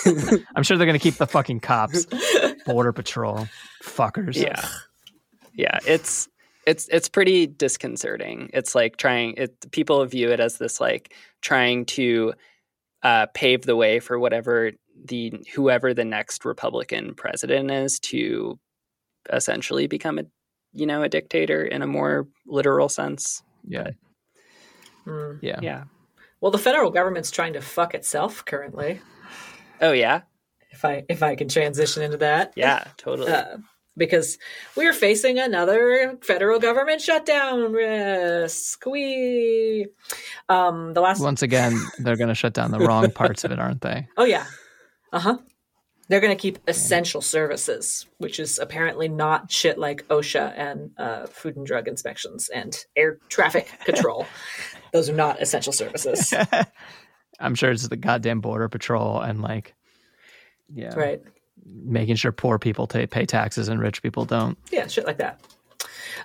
[0.57, 2.05] I'm sure they're gonna keep the fucking cops,
[2.65, 3.47] border patrol,
[3.81, 4.35] fuckers.
[4.35, 4.67] yeah
[5.59, 6.29] yeah it's
[6.65, 8.49] it's it's pretty disconcerting.
[8.53, 12.33] It's like trying it people view it as this like trying to
[13.01, 14.71] uh, pave the way for whatever
[15.05, 18.59] the whoever the next republican president is to
[19.31, 20.25] essentially become a
[20.73, 23.41] you know a dictator in a more literal sense.
[23.67, 23.89] Yeah,
[25.05, 25.37] Hmm.
[25.41, 25.59] yeah.
[25.61, 25.83] yeah.
[26.41, 29.01] Well, the federal government's trying to fuck itself currently.
[29.81, 30.21] oh yeah?
[30.71, 33.31] If I if I can transition into that, yeah totally.
[33.31, 33.57] Uh,
[33.99, 34.39] because
[34.75, 38.83] we're facing another federal government shutdown risk.
[38.88, 39.88] We,
[40.49, 43.81] um, the last Once again, they're gonna shut down the wrong parts of it, aren't
[43.81, 44.07] they?
[44.17, 44.45] Oh yeah.
[45.13, 45.38] Uh huh.
[46.07, 51.27] They're going to keep essential services, which is apparently not shit like OSHA and uh,
[51.27, 54.25] food and drug inspections and air traffic control.
[54.91, 56.33] Those are not essential services,
[57.39, 59.73] I'm sure it's the goddamn border patrol and like,
[60.73, 61.21] yeah, right?
[61.84, 64.58] Making sure poor people ta pay taxes and rich people don't.
[64.71, 65.41] Yeah, shit like that.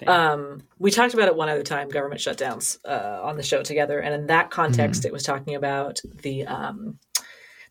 [0.06, 4.00] Um, we talked about it one other time, government shutdowns, uh, on the show together,
[4.00, 6.98] and in that context, it was talking about the um,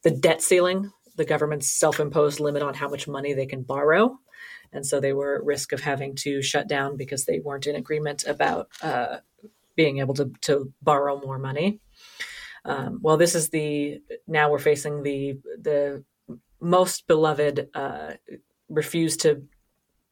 [0.03, 4.17] the debt ceiling, the government's self-imposed limit on how much money they can borrow,
[4.71, 7.75] and so they were at risk of having to shut down because they weren't in
[7.75, 9.17] agreement about uh,
[9.75, 11.79] being able to to borrow more money.
[12.65, 16.03] Um, well, this is the now we're facing the the
[16.63, 18.13] most beloved uh,
[18.69, 19.43] refuse to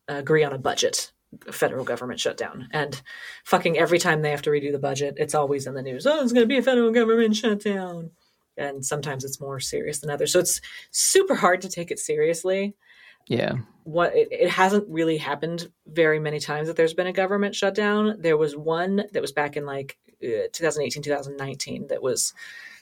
[0.08, 1.12] agree on a budget
[1.50, 3.02] federal government shutdown and
[3.46, 6.22] fucking every time they have to redo the budget it's always in the news oh
[6.22, 8.12] it's going to be a federal government shutdown
[8.58, 10.34] and sometimes it's more serious than others.
[10.34, 12.76] So it's super hard to take it seriously.
[13.28, 13.54] Yeah.
[13.84, 18.18] What it, it hasn't really happened very many times that there's been a government shutdown.
[18.20, 22.34] There was one that was back in like uh, 2018, 2019 that was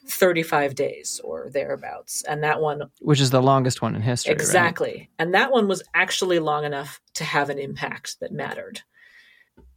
[0.07, 2.23] 35 days or thereabouts.
[2.23, 4.31] And that one Which is the longest one in history.
[4.31, 4.39] right?
[4.39, 5.09] Exactly.
[5.19, 8.81] And that one was actually long enough to have an impact that mattered.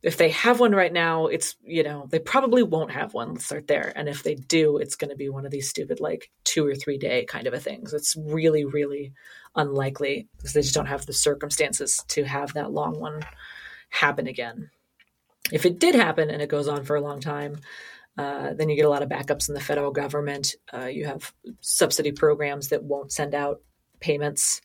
[0.02, 3.34] If they have one right now, it's, you know, they probably won't have one.
[3.34, 3.92] Let's start there.
[3.94, 6.74] And if they do, it's going to be one of these stupid, like two or
[6.74, 7.92] three day kind of a things.
[7.92, 9.12] It's really, really
[9.56, 13.22] unlikely because they just don't have the circumstances to have that long one
[13.90, 14.70] happen again.
[15.52, 17.58] If it did happen and it goes on for a long time,
[18.18, 20.54] uh, then you get a lot of backups in the federal government.
[20.72, 23.60] Uh, you have subsidy programs that won't send out
[24.00, 24.60] payments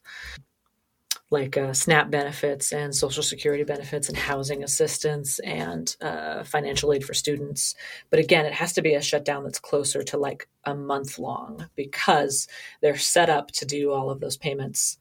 [1.30, 7.04] like uh, SNAP benefits and Social Security benefits and housing assistance and uh, financial aid
[7.04, 7.76] for students.
[8.10, 11.68] But again, it has to be a shutdown that's closer to like a month long
[11.76, 12.48] because
[12.82, 14.98] they're set up to do all of those payments.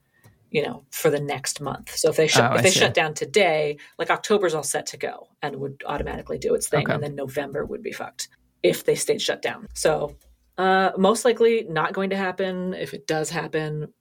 [0.49, 1.95] You know, for the next month.
[1.97, 4.97] So if they shut, Oh, if they shut down today, like October's all set to
[4.97, 6.95] go and would automatically do its thing, Okay.
[6.95, 8.29] and then November would be fucked
[8.63, 9.67] if they stayed shut down.
[9.75, 10.17] So
[10.57, 12.75] uh, most likely not going to happen.
[12.75, 13.93] If it does happen,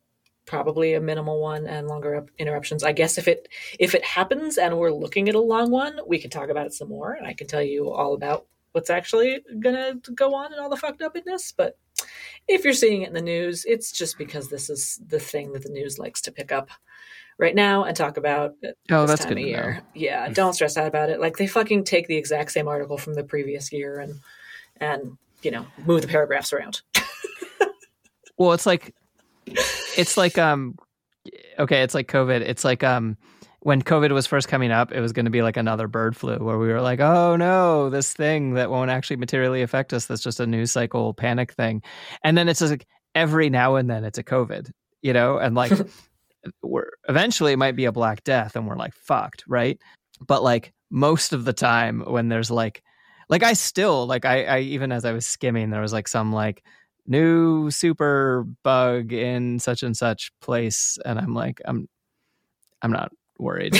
[0.46, 2.84] probably a minimal one and longer interruptions.
[2.84, 3.48] I guess if it
[3.80, 6.74] if it happens and we're looking at a long one, we can talk about it
[6.74, 10.62] some more, and I can tell you all about what's actually gonna go on and
[10.62, 11.54] all the fucked upness.
[11.56, 11.78] But
[12.48, 15.64] if you're seeing it in the news, it's just because this is the thing that
[15.64, 16.70] the news likes to pick up
[17.38, 18.56] right now and talk about
[18.90, 19.82] Oh, that's good of year.
[19.94, 21.20] Yeah, don't stress out about it.
[21.20, 24.20] Like they fucking take the exact same article from the previous year and
[24.80, 26.82] and you know move the paragraphs around.
[28.38, 28.94] Well, it's like
[29.98, 30.76] it's like um
[31.60, 32.42] okay, it's like COVID.
[32.42, 33.18] It's like um
[33.62, 36.38] when COVID was first coming up, it was going to be like another bird flu
[36.38, 40.06] where we were like, "Oh no, this thing that won't actually materially affect us.
[40.06, 41.82] That's just a news cycle panic thing."
[42.24, 42.86] And then it's just like
[43.16, 44.70] every now and then it's a COVID,
[45.02, 45.72] you know, and like
[46.62, 49.80] we're eventually it might be a black death and we're like fucked, right?
[50.26, 52.84] But like most of the time when there's like
[53.30, 56.32] like I still like I I even as I was skimming there was like some
[56.32, 56.64] like
[57.08, 61.88] new super bug in such and such place and i'm like i'm
[62.82, 63.78] i'm not worried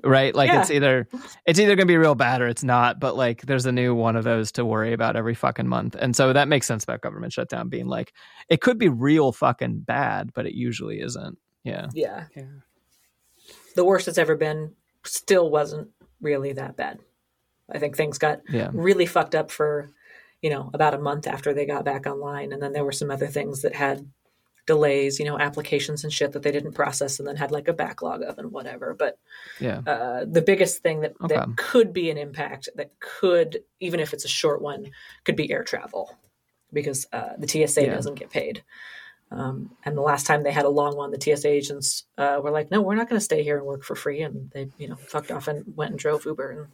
[0.04, 0.60] right like Yeah.
[0.60, 1.08] it's either
[1.44, 3.94] it's either going to be real bad or it's not but like there's a new
[3.96, 7.00] one of those to worry about every fucking month and so that makes sense about
[7.00, 8.12] government shutdown being like
[8.48, 12.24] it could be real fucking bad but it usually isn't yeah yeah.
[12.36, 12.44] Yeah.
[13.74, 14.72] The worst it's ever been
[15.04, 15.88] still wasn't
[16.20, 17.00] really that bad.
[17.72, 19.90] I think things got yeah really fucked up for,
[20.42, 22.52] you know, about a month after they got back online.
[22.52, 24.06] And then there were some other things that had
[24.66, 27.72] delays, you know, applications and shit that they didn't process and then had like a
[27.72, 28.94] backlog of and whatever.
[28.94, 29.18] But
[29.60, 31.34] yeah uh, the biggest thing that, Okay.
[31.34, 34.90] that could be an impact that could, even if it's a short one,
[35.24, 36.16] could be air travel
[36.72, 37.94] because uh, the TSA Yeah.
[37.94, 38.62] doesn't get paid.
[39.34, 42.50] Um, and the last time they had a long one, the TSA agents uh, were
[42.50, 44.88] like, "No, we're not going to stay here and work for free," and they, you
[44.88, 46.66] know, fucked off and went and drove Uber and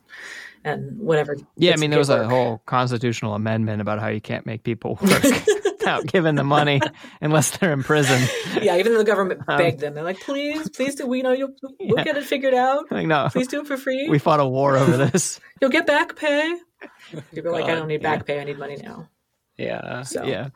[0.65, 1.37] and whatever.
[1.57, 4.99] yeah i mean there was a whole constitutional amendment about how you can't make people
[5.01, 5.23] work
[5.65, 6.81] without giving the money
[7.21, 8.21] unless they're in prison
[8.61, 8.77] yeah.
[8.77, 11.07] Even though the government Um, begged them, they're like, "Please, please do.
[11.07, 12.03] We know you'll we'll Yeah.
[12.03, 12.91] get it figured out.
[12.91, 14.09] like no Please do it for free.
[14.09, 16.57] we fought a war over this You'll get back pay."
[17.33, 18.17] People are like, "I don't need yeah.
[18.17, 18.41] back pay.
[18.41, 19.09] I need money now."
[19.57, 20.03] Yeah.
[20.03, 20.49] So yeah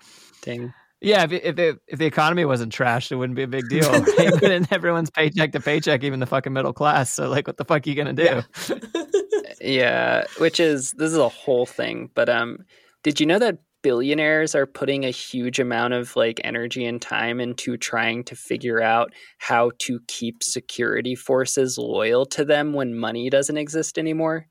[0.43, 0.75] Dang.
[1.03, 3.91] Yeah, if if the if the economy wasn't trashed, it wouldn't be a big deal.
[3.91, 4.31] Right?
[4.31, 7.13] but then everyone's paycheck to paycheck, even the fucking middle class.
[7.13, 8.23] So like, what the fuck are you gonna do?
[8.23, 8.43] Yeah.
[9.61, 12.59] Yeah, which is this is a whole thing, but um
[13.05, 17.41] did you know that billionaires are putting a huge amount of like energy and time
[17.41, 23.29] into trying to figure out how to keep security forces loyal to them when money
[23.31, 24.47] doesn't exist anymore?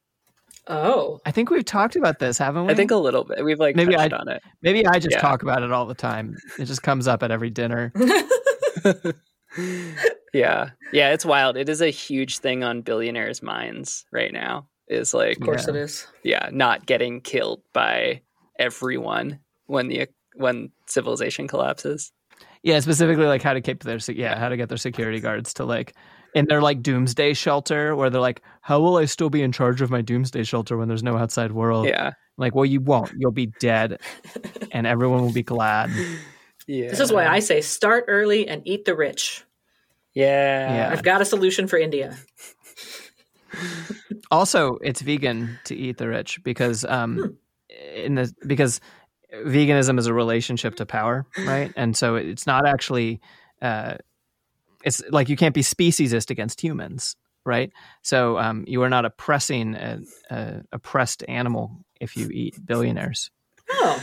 [0.67, 2.71] Oh, I think we've talked about this, haven't we?
[2.73, 3.43] I think a little bit.
[3.43, 4.41] We've like Maybe touched I- on it.
[4.61, 5.19] maybe I just Yeah.
[5.19, 6.35] talk about it all the time.
[6.59, 7.91] It just comes up at every dinner.
[10.33, 10.69] Yeah.
[10.93, 11.57] Yeah, it's wild.
[11.57, 14.67] It is a huge thing on billionaires' minds right now.
[14.87, 15.73] Is like of course Yeah.
[15.73, 16.07] it is.
[16.23, 18.21] yeah, not getting killed by
[18.57, 22.13] everyone when the when civilization collapses.
[22.63, 25.65] Yeah, specifically like how to keep their yeah how to get their security guards to
[25.65, 25.95] like
[26.33, 29.81] in their like doomsday shelter where they're like, how will I still be in charge
[29.81, 31.87] of my doomsday shelter when there's no outside world?
[31.87, 32.11] Yeah.
[32.37, 33.11] Like, well, you won't.
[33.17, 33.99] You'll be dead,
[34.71, 35.91] and everyone will be glad.
[36.67, 36.89] Yeah.
[36.89, 39.43] This is why I say start early and eat the rich.
[40.13, 40.73] Yeah.
[40.73, 40.89] Yeah.
[40.91, 42.17] I've got a solution for India.
[44.29, 46.93] Also, it's vegan to eat the rich because Hmm.
[46.93, 47.37] um
[47.93, 48.79] in the because
[49.45, 51.71] veganism is a relationship to power, right?
[51.75, 53.19] And so it's not actually
[53.61, 53.95] uh
[54.83, 57.15] it's like you can't be speciesist against humans,
[57.45, 57.71] right?
[58.01, 63.29] So um you are not oppressing a, a oppressed animal if you eat billionaires.
[63.69, 64.01] Oh,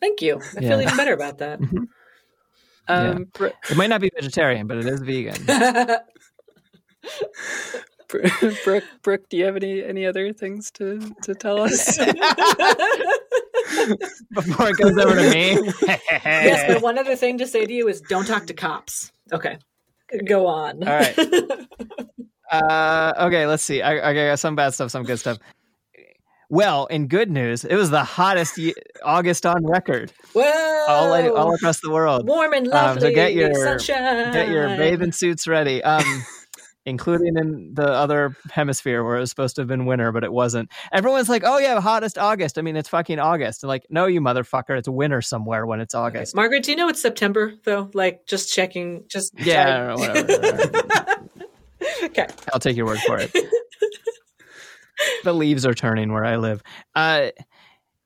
[0.00, 0.36] Thank you.
[0.56, 0.68] I Yeah.
[0.70, 1.60] feel even better about that.
[2.88, 5.44] Um, Bro- It might not be vegetarian, but it is vegan.
[8.08, 8.20] Bro-
[8.64, 11.98] Brooke, Brooke, do you have any any other things to to tell us?
[14.32, 15.72] Before it goes over to me.
[16.08, 19.10] yes, but one other thing to say to you is don't talk to cops.
[19.32, 19.58] Okay.
[20.26, 20.82] Go on.
[20.86, 21.16] All right.
[22.48, 23.82] Uh, okay, let's see.
[23.82, 25.38] I, I got some bad stuff, some good stuff.
[26.48, 30.84] Well, in good news, it was the hottest ye- August on record, Whoa.
[30.88, 32.28] all all across the world.
[32.28, 33.00] warm and Um, lovely.
[33.02, 34.32] so get your- sunshine.
[34.32, 35.82] Get your bathing suits ready.
[35.82, 36.04] Um,
[36.86, 40.32] including in the other hemisphere where it was supposed to have been winter, but it
[40.32, 40.70] wasn't.
[40.92, 43.62] Everyone's like, "Oh yeah, hottest August." I mean, it's fucking August.
[43.62, 46.34] And like, no, you motherfucker, it's winter somewhere when it's August.
[46.34, 47.90] Margaret, do you know it's September though?
[47.92, 49.04] Like just checking.
[49.08, 50.32] Just Yeah, whatever.
[52.04, 52.26] okay.
[52.54, 53.32] I'll take your word for it.
[55.24, 56.62] the leaves are turning where I live.
[56.94, 57.30] Uh,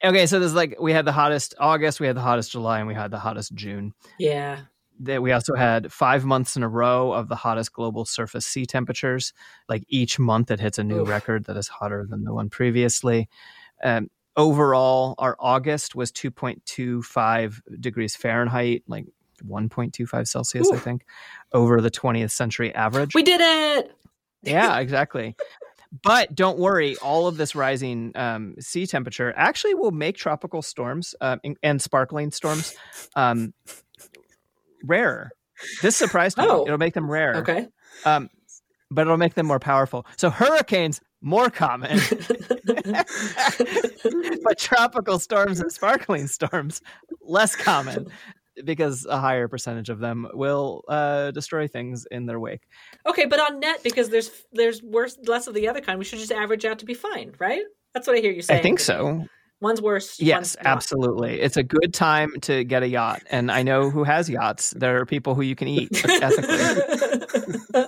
[0.03, 2.89] okay, so there's like we had the hottest August, we had the hottest July, and
[2.89, 3.93] we had the hottest June.
[4.19, 4.61] Yeah.
[5.03, 8.67] That we also had five months in a row of the hottest global surface sea
[8.67, 9.33] temperatures.
[9.69, 11.09] Like each month, it hits a new Oof.
[11.09, 13.29] record that is hotter than the one previously.
[13.83, 19.07] Um, overall, our August was 2.25 degrees Fahrenheit, like
[19.47, 21.05] 1.25 Celsius, I think,
[21.53, 23.15] over the 20th century average.
[23.15, 23.93] We did it.
[24.43, 25.37] Yeah, exactly.
[26.03, 31.15] but don't worry, all of this rising um, sea temperature actually will make tropical storms
[31.21, 32.75] uh, and, and sparkling storms
[33.17, 33.53] um,
[34.85, 35.31] rarer.
[35.83, 36.45] This surprised me.
[36.49, 36.65] Oh.
[36.67, 37.67] It'll make them rare, Okay.
[38.05, 38.31] um,
[38.91, 40.07] but it'll make them more powerful.
[40.17, 41.99] So hurricanes more common,
[44.43, 46.81] but tropical storms and sparkling storms
[47.23, 48.07] less common
[48.65, 52.63] because a higher percentage of them will uh, destroy things in their wake.
[53.07, 55.99] okay, but on net because there's there's worse less of the other kind.
[55.99, 57.63] We should just average out to be fine, right?
[57.95, 58.61] That's what I hear you saying.
[58.61, 59.27] I think so.
[59.61, 60.19] One's worse.
[60.21, 61.41] Yes, one's absolutely.
[61.41, 63.23] It's a good time to get a yacht.
[63.31, 64.71] And I know who has yachts.
[64.77, 67.75] There are people who you can eat ethically.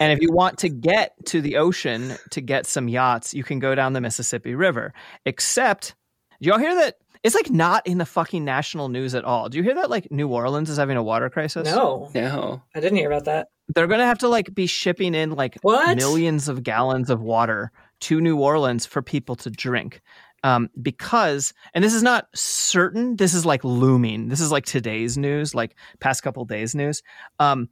[0.00, 3.58] and if you want to get to the ocean to get some yachts, you can
[3.58, 4.92] go down the Mississippi River.
[5.26, 5.94] Except,
[6.40, 6.96] do y'all hear that?
[7.22, 9.48] It's like not in the fucking national news at all.
[9.48, 11.66] Do you hear that like New Orleans is having a water crisis?
[11.68, 12.62] no, no.
[12.74, 13.48] I didn't hear about that.
[13.68, 15.96] They're going to have to like be shipping in like What?
[15.96, 17.70] millions of gallons of water
[18.02, 20.00] to New Orleans for people to drink.
[20.44, 24.28] Um, because, and this is not certain, this is like looming.
[24.28, 27.02] This is like today's news, like past couple days news.
[27.38, 27.68] Um,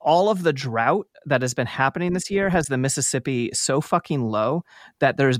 [0.00, 4.22] all of the drought that has been happening this year has the Mississippi so fucking
[4.22, 4.64] low
[5.00, 5.38] that there's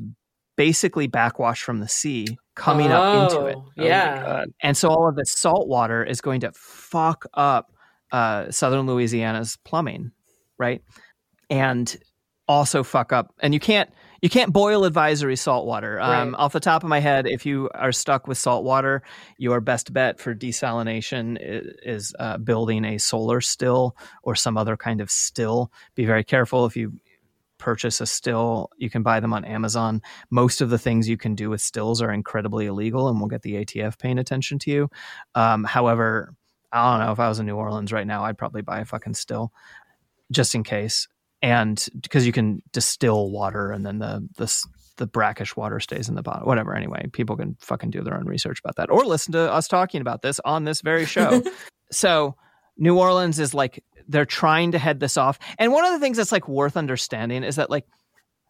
[0.57, 3.57] basically backwash from the sea coming up into it.
[3.57, 4.45] Oh, Oh Yeah.
[4.63, 7.73] And so all of the salt water is going to fuck up
[8.13, 10.13] uh, southern Louisiana's plumbing,
[10.59, 10.83] right?
[11.51, 11.97] And
[12.47, 13.35] also fuck up.
[13.41, 13.91] And you can't
[14.25, 16.01] you can't boil advisory salt water.
[16.01, 16.41] Um, Right.
[16.41, 19.03] Off the top of my head, if you are stuck with salt water,
[19.37, 24.79] your best bet for desalination is, is uh, building a solar still or some other
[24.79, 25.71] kind of still.
[25.95, 26.95] Be very careful if you
[27.59, 28.71] purchase a still.
[28.79, 30.01] You can buy them on Amazon.
[30.31, 33.43] Most of the things you can do with stills are incredibly illegal and we'll get
[33.43, 34.89] the ATF paying attention to you.
[35.35, 36.33] Um, however,
[36.73, 38.85] I don't know if I was in New Orleans right now, I'd probably buy a
[38.87, 39.53] fucking still
[40.31, 41.09] just in case.
[41.45, 44.65] And because you can distill water and then the, the,
[44.97, 46.47] the brackish water stays in the bottom.
[46.47, 46.75] Whatever.
[46.75, 50.01] Anyway, people can fucking do their own research about that or listen to us talking
[50.01, 51.43] about this on this very show.
[51.93, 52.35] so
[52.79, 55.39] New Orleans is like they're trying to head this off.
[55.59, 57.85] And one of the things that's like worth understanding is that like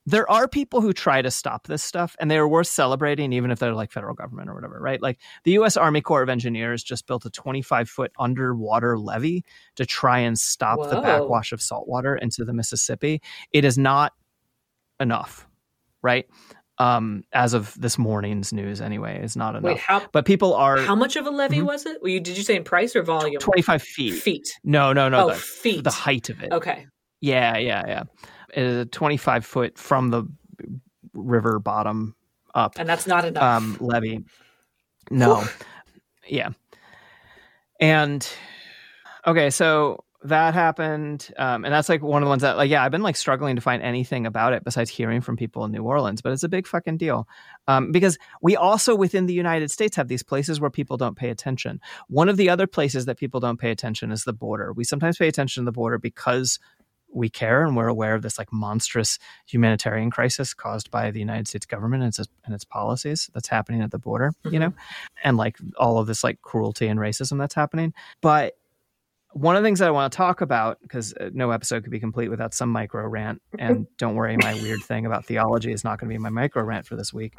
[0.06, 3.58] there are people who try to stop this stuff and they're worth celebrating even if
[3.58, 5.00] they're like federal government or whatever, right?
[5.00, 9.44] Like the US Army Corps of Engineers just built a 25 foot underwater levee
[9.76, 13.22] to try and stop the backwash of salt water into the Mississippi.
[13.50, 14.12] It is not
[15.00, 15.46] enough,
[16.02, 16.26] right?
[16.76, 19.62] Um, as of this morning's news, anyway, is not enough.
[19.62, 21.66] Wait, how but people are how much of a levy Mhm.
[21.66, 22.02] was it?
[22.02, 23.38] Well, you, did you say in price or volume?
[23.40, 24.20] 25 feet.
[24.20, 24.48] feet.
[24.64, 25.26] No, no, no.
[25.26, 25.84] oh, the, feet.
[25.84, 26.50] the height of it.
[26.52, 26.86] Okay.
[27.20, 28.02] Yeah, yeah, yeah.
[28.54, 30.24] It is a 25 foot from the
[31.12, 32.14] river bottom
[32.54, 33.42] up And that's not enough.
[33.42, 34.24] um, levee.
[35.10, 35.44] No.
[36.26, 36.50] yeah.
[37.80, 38.26] And
[39.26, 41.30] okay, so that happened.
[41.36, 43.56] Um, and that's like one of the ones that, like, yeah, I've been like struggling
[43.56, 46.48] to find anything about it besides hearing from people in New Orleans, but it's a
[46.48, 47.28] big fucking deal.
[47.68, 51.28] Um, because we also within the United States have these places where people don't pay
[51.28, 51.78] attention.
[52.08, 54.72] One of the other places that people don't pay attention is the border.
[54.72, 56.58] We sometimes pay attention to the border because
[57.14, 61.48] we care and we're aware of this like monstrous humanitarian crisis caused by the United
[61.48, 64.72] States government and its and its policies that's happening at the border, you know,
[65.22, 67.94] and like all of this like cruelty and racism that's happening.
[68.20, 68.54] But
[69.32, 71.90] one of the things that I want to talk about, because uh, no episode could
[71.90, 75.82] be complete without some micro rant, and don't worry, my weird thing about theology is
[75.82, 77.34] not going to be my micro rant for this week.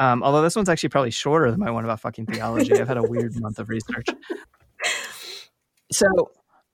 [0.00, 2.78] Um, although this one's actually probably shorter than my one about fucking theology.
[2.78, 4.08] I've had a weird month of research.
[5.92, 6.08] So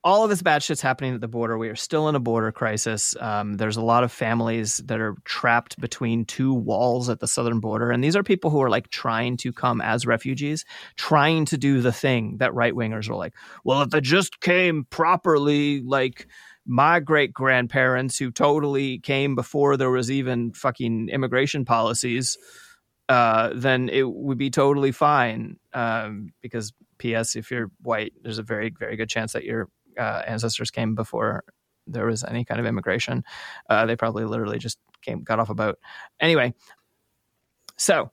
[0.05, 1.57] all of this bad shit's happening at the border.
[1.57, 3.15] We are still in a border crisis.
[3.21, 7.61] Um, there's a lot of families that are trapped between two walls at the southern
[7.61, 7.91] border.
[7.91, 10.65] And these are people who are like trying to come as refugees,
[10.97, 13.35] trying to do the thing that right wingers are like,
[13.65, 16.27] well, if they just came properly, like
[16.67, 22.39] my great grandparents who totally came before there was even fucking immigration policies,
[23.09, 25.59] uh, then it would be totally fine.
[25.73, 27.35] Um, because P.S.
[27.35, 29.69] If you're white, there's a very, very good chance that your
[29.99, 31.45] uh, ancestors came before
[31.87, 33.25] there was any kind of immigration.
[33.69, 35.79] Uh, they probably literally just came, got off a boat.
[36.21, 36.55] Anyway,
[37.77, 38.11] so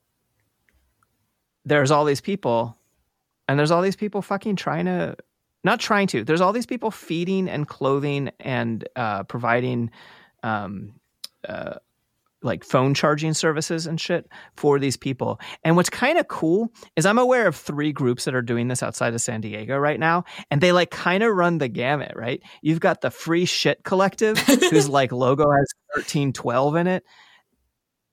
[1.64, 2.76] there's all these people,
[3.48, 5.16] and there's all these people fucking trying to,
[5.62, 6.24] not trying to.
[6.24, 9.90] There's all these people feeding and clothing and uh, providing
[10.42, 10.94] um,
[11.48, 11.74] uh,
[12.42, 15.40] like phone charging services and shit for these people.
[15.64, 18.82] And what's kind of cool is I'm aware of three groups that are doing this
[18.82, 22.40] outside of San Diego right now, and they like kind of run the gamut, right?
[22.62, 24.38] You've got the Free Shit Collective,
[24.70, 27.04] whose like logo has 1312 in it.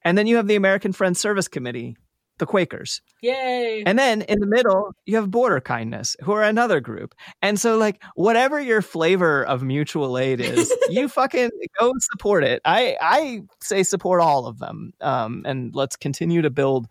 [0.03, 1.97] And then you have the American Friends Service Committee,
[2.37, 3.01] the Quakers.
[3.21, 3.83] Yay.
[3.85, 7.15] And then in the middle, you have Border Kindness, who are another group.
[7.41, 12.61] And so, like, whatever your flavor of mutual aid is, you fucking go support it.
[12.65, 16.87] I I say support all of them, um, and let's continue to build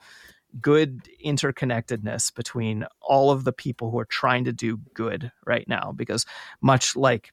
[0.61, 5.93] good interconnectedness between all of the people who are trying to do good right now.
[5.95, 6.27] Because
[6.61, 7.33] much like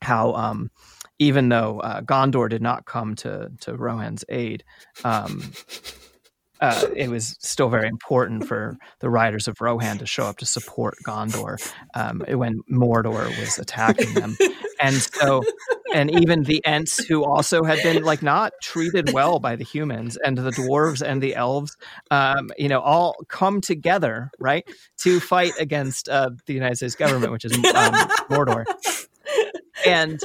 [0.00, 0.70] how um,
[1.18, 4.64] even though uh, Gondor did not come to to Rohan's aid.
[5.04, 5.42] Um,
[6.64, 10.46] uh, it was still very important for the riders of Rohan to show up to
[10.46, 11.60] support Gondor
[11.94, 14.34] um, when Mordor was attacking them,
[14.80, 15.42] and so,
[15.92, 20.16] and even the Ents who also had been like not treated well by the humans
[20.24, 21.76] and the dwarves and the elves,
[22.10, 24.64] um, you know, all come together right
[24.98, 27.94] to fight against uh, the United States government, which is um,
[28.30, 28.64] Mordor,
[29.86, 30.20] and.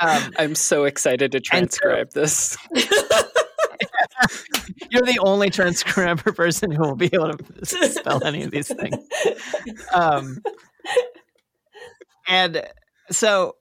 [0.00, 2.56] Um, I'm so excited to transcribe so, this.
[4.90, 8.96] You're the only transcriber person who will be able to spell any of these things.
[9.92, 10.38] Um,
[12.26, 12.64] and
[13.10, 13.56] so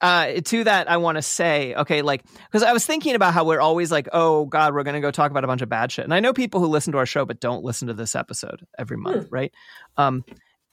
[0.00, 3.44] uh, to that, I want to say, okay, like, because I was thinking about how
[3.44, 5.90] we're always like, oh God, we're going to go talk about a bunch of bad
[5.90, 6.04] shit.
[6.04, 8.66] And I know people who listen to our show but don't listen to this episode
[8.78, 9.34] every month, hmm.
[9.34, 9.52] right?
[9.96, 10.24] Um,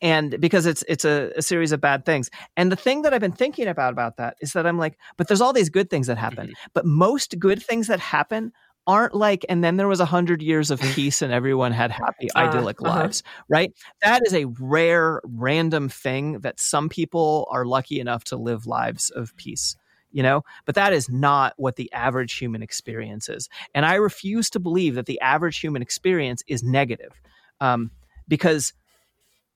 [0.02, 3.22] and because it's it's a, a, series of bad things and the thing that i've
[3.22, 6.08] been thinking about about that is that i'm like but there's all these good things
[6.08, 6.70] that happen mm-hmm.
[6.74, 8.52] but most good things that happen
[8.86, 12.30] aren't like and then there was a hundred years of peace and everyone had happy
[12.36, 13.00] uh, idyllic uh, uh-huh.
[13.00, 18.36] lives right that is a rare random thing that some people are lucky enough to
[18.36, 19.76] live lives of peace
[20.12, 24.50] you know but that is not what the average human experience is and i refuse
[24.50, 27.22] to believe that the average human experience is negative
[27.62, 27.92] um,
[28.28, 28.74] because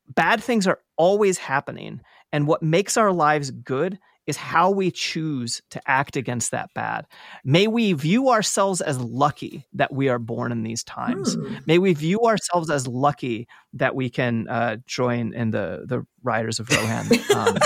[0.10, 2.02] bad things are always happening
[2.32, 7.08] and what makes our lives good is how we choose to act against that bad.
[7.44, 11.36] May we view ourselves as lucky that we are born in these times.
[11.36, 11.56] Hmm.
[11.66, 16.60] May we view ourselves as lucky that we can uh, join in the the Riders
[16.60, 17.58] of Rohan um,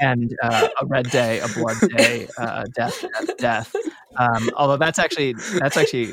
[0.00, 3.76] and uh, a red day, a blood day, uh, death, death, death.
[4.16, 6.12] Um, although that's actually that's actually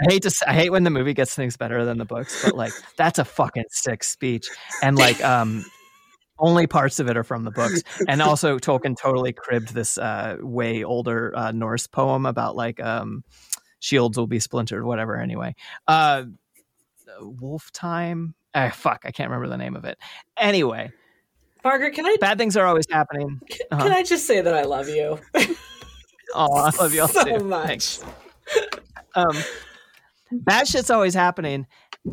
[0.00, 2.54] I hate to I hate when the movie gets things better than the books, but
[2.54, 4.48] like that's a fucking sick speech.
[4.82, 5.64] And like um
[6.38, 7.82] only parts of it are from the books.
[8.06, 13.24] And also Tolkien totally cribbed this uh, way older uh, Norse poem about like um,
[13.80, 15.16] shields will be splintered, whatever.
[15.16, 15.54] Anyway,
[15.86, 16.24] uh,
[17.20, 18.34] Wolf Time.
[18.54, 19.98] Ah, fuck, I can't remember the name of it.
[20.36, 20.90] Anyway,
[21.64, 22.16] Margaret, can I?
[22.20, 23.40] Bad things are always happening.
[23.70, 23.82] Uh-huh.
[23.82, 25.18] Can I just say that I love you?
[26.34, 27.44] oh, I love you all so too.
[27.44, 27.66] much.
[27.66, 28.04] Thanks.
[29.14, 29.36] Um,
[30.32, 31.66] bad shit's always happening,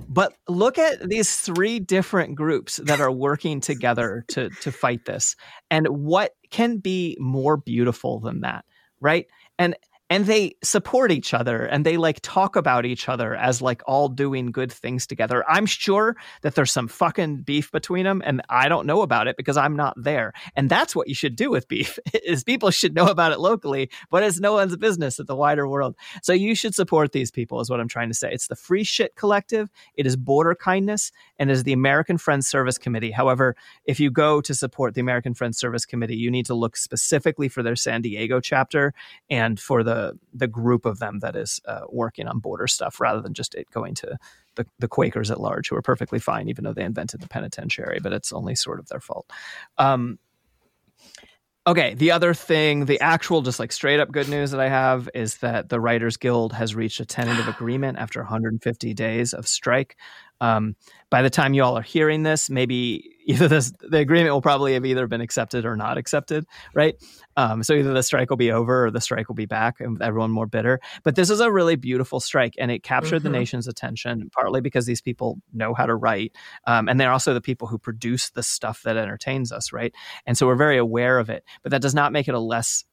[0.08, 5.36] but look at these three different groups that are working together to to fight this.
[5.70, 8.66] And what can be more beautiful than that,
[9.00, 9.28] right?
[9.58, 9.76] And
[10.10, 14.08] and they support each other and they like talk about each other as like all
[14.08, 15.43] doing good things together.
[15.49, 19.36] I'm sure that there's some fucking beef between them and I don't know about it
[19.36, 20.34] because I'm not there.
[20.56, 23.89] And that's what you should do with beef is people should know about it locally,
[24.12, 25.95] but it's no one's business at the wider world.
[26.22, 28.32] So you should support these people is what I'm trying to say.
[28.32, 32.78] It's the Free Shit Collective, it is Border Kindness, and is the American Friends Service
[32.78, 33.12] Committee.
[33.12, 36.78] However, if you go to support the American Friends Service Committee, you need to look
[36.78, 38.93] specifically for their San Diego chapter
[39.30, 43.00] and for the the the group of them that is uh, working on border stuff
[43.00, 44.18] rather than just it going to
[44.56, 48.00] the, the Quakers at large, who are perfectly fine, even though they invented the penitentiary,
[48.04, 49.32] but it's only sort of their fault.
[49.78, 50.20] Um,
[51.66, 55.10] okay, the other thing, the actual just like straight up good news that I have
[55.14, 59.96] is that the Writers Guild has reached a tentative agreement after 150 days of strike.
[60.41, 60.75] Um,
[61.09, 64.73] by the time you all are hearing this, maybe either this the agreement will probably
[64.73, 66.95] have either been accepted or not accepted, right?
[67.38, 70.01] Um, so either the strike will be over or the strike will be back, and
[70.01, 70.79] everyone more bitter.
[71.03, 73.31] But this is a really beautiful strike, and it captured mm-hmm.
[73.31, 76.36] the nation's attention partly because these people know how to write,
[76.67, 79.93] um, and they're also the people who produce the stuff that entertains us, right?
[80.25, 81.43] And so we're very aware of it.
[81.63, 82.83] But that does not make it a less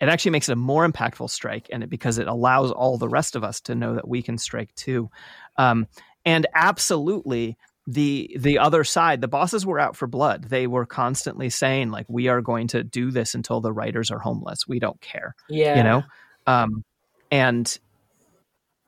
[0.00, 3.08] it actually makes it a more impactful strike and it, because it allows all the
[3.08, 5.08] rest of us to know that we can strike too
[5.56, 5.86] um,
[6.24, 7.56] and absolutely
[7.86, 10.44] the the other side the bosses were out for blood.
[10.44, 14.18] They were constantly saying like we are going to do this until the writers are
[14.18, 14.66] homeless.
[14.66, 15.76] We don't care yeah.
[15.76, 16.02] you know?
[16.46, 16.84] Um
[17.30, 17.78] and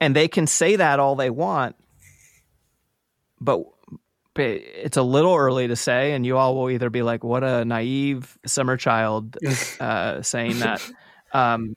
[0.01, 1.77] and they can say that all they want
[3.39, 3.65] but
[4.37, 7.65] it's a little early to say and you all will either be like what a
[7.65, 9.37] naive summer child
[9.81, 10.83] uh saying that.
[11.33, 11.75] Um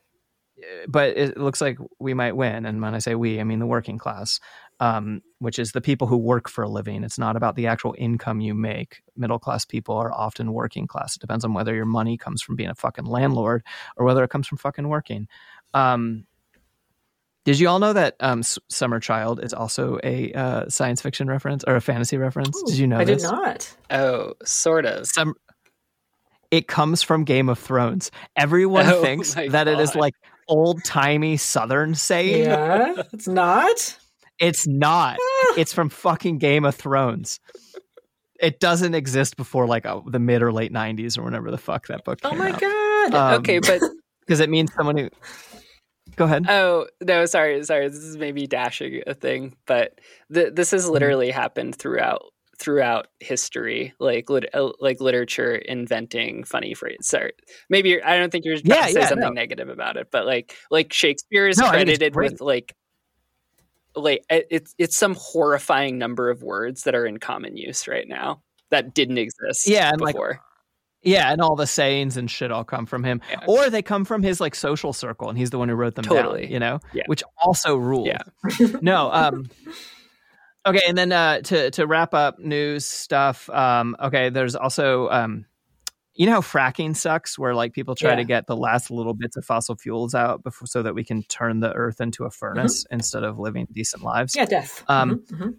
[0.87, 3.65] but it looks like we might win and when i say we i mean the
[3.65, 4.39] working class
[4.79, 7.03] um, which is the people who work for a living.
[7.03, 9.01] It's not about the actual income you make.
[9.15, 11.15] Middle class people are often working class.
[11.15, 13.63] It depends on whether your money comes from being a fucking landlord
[13.97, 15.27] or whether it comes from fucking working.
[15.73, 16.25] Um,
[17.45, 21.63] did you all know that um, Summer Child is also a uh, science fiction reference
[21.65, 22.55] or a fantasy reference?
[22.57, 22.99] Ooh, did you know?
[22.99, 23.23] I this?
[23.23, 23.75] did not.
[23.89, 25.07] Oh, sort of.
[25.07, 25.35] Some.
[26.51, 28.11] It comes from Game of Thrones.
[28.35, 29.67] Everyone oh, thinks that God.
[29.67, 30.15] it is like
[30.47, 32.43] old timey Southern saying.
[32.43, 33.97] Yeah, it's not.
[34.39, 35.17] It's not.
[35.57, 37.39] it's from fucking Game of Thrones.
[38.39, 41.87] It doesn't exist before like uh, the mid or late '90s or whenever the fuck
[41.87, 42.19] that book.
[42.23, 42.59] oh my out.
[42.59, 43.13] god!
[43.13, 43.81] Um, okay, but
[44.21, 45.09] because it means someone who.
[46.15, 46.45] Go ahead.
[46.49, 47.87] Oh no, sorry, sorry.
[47.87, 49.99] This is maybe dashing a thing, but
[50.33, 50.93] th- this has mm-hmm.
[50.93, 51.39] literally mm-hmm.
[51.39, 52.23] happened throughout
[52.59, 57.07] throughout history, like lit- uh, like literature inventing funny phrases.
[57.07, 57.31] Sorry,
[57.69, 59.41] maybe I don't think you're yeah, to say yeah, something no.
[59.41, 62.75] negative about it, but like like Shakespeare is no, credited with like
[63.95, 68.41] like it's it's some horrifying number of words that are in common use right now
[68.69, 70.29] that didn't exist yeah and before.
[70.29, 70.39] like
[71.01, 73.39] yeah and all the sayings and shit all come from him yeah.
[73.47, 76.05] or they come from his like social circle and he's the one who wrote them
[76.05, 76.43] totally.
[76.43, 77.03] down you know yeah.
[77.07, 78.21] which also rules yeah
[78.81, 79.49] no um
[80.65, 85.45] okay and then uh to to wrap up news stuff um okay there's also um
[86.19, 88.17] you know how fracking sucks where like people try yeah.
[88.17, 91.23] to get the last little bits of fossil fuels out before so that we can
[91.23, 92.95] turn the earth into a furnace mm-hmm.
[92.95, 95.35] instead of living decent lives yeah death um, mm-hmm.
[95.35, 95.49] Mm-hmm.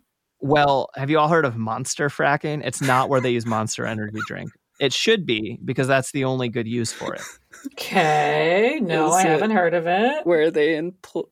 [0.40, 4.18] well have you all heard of monster fracking it's not where they use monster energy
[4.26, 7.22] drink it should be because that's the only good use for it
[7.72, 11.30] okay no is i haven't heard of it where are they in pl-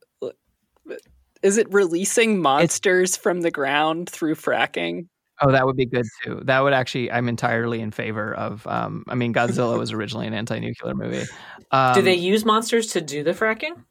[1.43, 5.07] is it releasing monsters it's, from the ground through fracking
[5.41, 6.41] Oh, that would be good too.
[6.45, 8.67] That would actually, I'm entirely in favor of.
[8.67, 11.27] Um, I mean, Godzilla was originally an anti-nuclear movie.
[11.71, 13.85] Um, do they use monsters to do the fracking?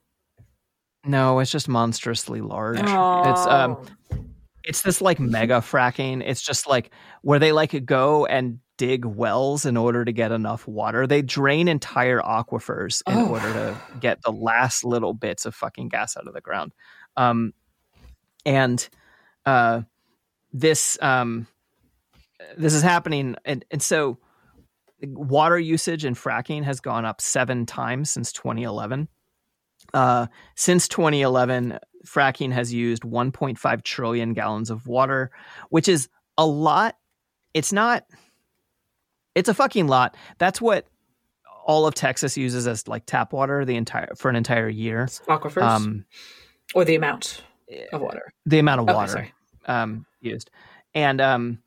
[1.06, 2.80] No, it's just monstrously large.
[2.82, 3.32] Oh.
[3.32, 4.22] It's um,
[4.64, 6.22] it's this like mega fracking.
[6.26, 6.92] It's just like
[7.22, 11.08] where they like go and dig wells in order to get enough water.
[11.08, 13.30] They drain entire aquifers in oh.
[13.30, 16.74] order to get the last little bits of fucking gas out of the ground.
[17.16, 17.54] Um,
[18.46, 18.88] and
[19.46, 19.82] uh
[20.54, 21.48] this um,
[22.58, 24.18] this is happening, and and so
[25.02, 29.08] water usage and fracking has gone up seven times since 2011.
[29.94, 35.32] Uh, since 2011, fracking has used 1.5 trillion gallons of water,
[35.70, 36.98] which is a lot.
[37.54, 38.06] It's not.
[39.36, 40.18] It's a fucking lot.
[40.40, 40.88] That's what
[41.66, 45.06] all of Texas uses as like tap water the entire for an entire year.
[45.28, 46.06] Aquifers, um,
[46.74, 47.44] or the amount
[47.94, 48.34] of water.
[48.46, 49.18] The amount of water.
[49.20, 49.32] Okay,
[49.66, 50.50] um, used.
[50.94, 51.60] And um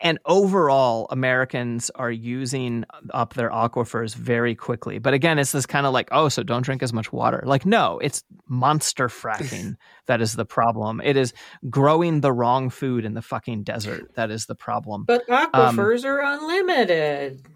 [0.00, 2.84] and overall Americans are using
[3.14, 4.98] up their aquifers very quickly.
[4.98, 7.42] But again, it's this kind of like, oh, so don't drink as much water.
[7.46, 9.76] Like, no, it's monster fracking
[10.06, 11.00] that is the problem.
[11.02, 11.32] It is
[11.70, 15.04] growing the wrong food in the fucking desert that is the problem.
[15.04, 17.46] But aquifers um, are unlimited.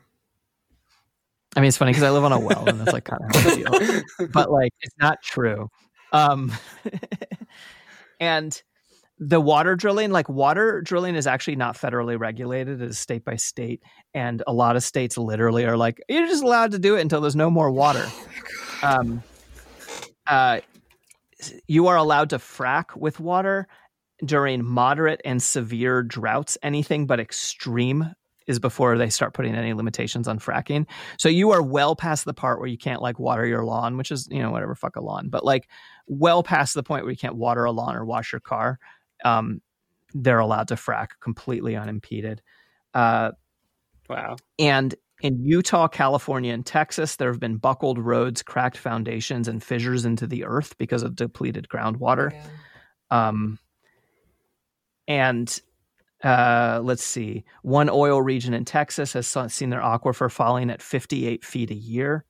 [1.57, 3.37] I mean, it's funny because I live on a well, and that's like kind of
[3.37, 4.28] how I feel.
[4.33, 5.68] but like, it's not true.
[6.12, 6.53] Um,
[8.20, 8.62] and
[9.23, 12.81] the water drilling, like water drilling is actually not federally regulated.
[12.81, 13.83] It is state by state.
[14.14, 17.21] And a lot of states literally are like, you're just allowed to do it until
[17.21, 18.07] there's no more water.
[18.83, 19.23] Oh um,
[20.27, 20.61] uh,
[21.68, 23.68] you are allowed to frack with water
[24.25, 26.57] during moderate and severe droughts.
[26.62, 28.14] Anything but extreme
[28.47, 30.87] is before they start putting any limitations on fracking.
[31.18, 34.11] So you are well past the part where you can't like water your lawn, which
[34.11, 35.68] is, you know, whatever, fuck a lawn, but like
[36.07, 38.79] well past the point where you can't water a lawn or wash your car.
[39.25, 39.61] Um,
[40.14, 42.43] they're allowed to frack completely unimpeded.
[42.95, 43.33] Uh,
[44.09, 44.37] Wow.
[44.59, 50.05] and in Utah, California, and Texas, there have been buckled roads, cracked foundations, and fissures
[50.05, 52.33] into the earth because of depleted groundwater.
[52.33, 53.29] Yeah.
[53.29, 53.59] Um,
[55.07, 55.61] and
[56.25, 61.45] uh, let's see, one oil region in Texas has seen their aquifer falling at 58
[61.45, 62.25] feet a year.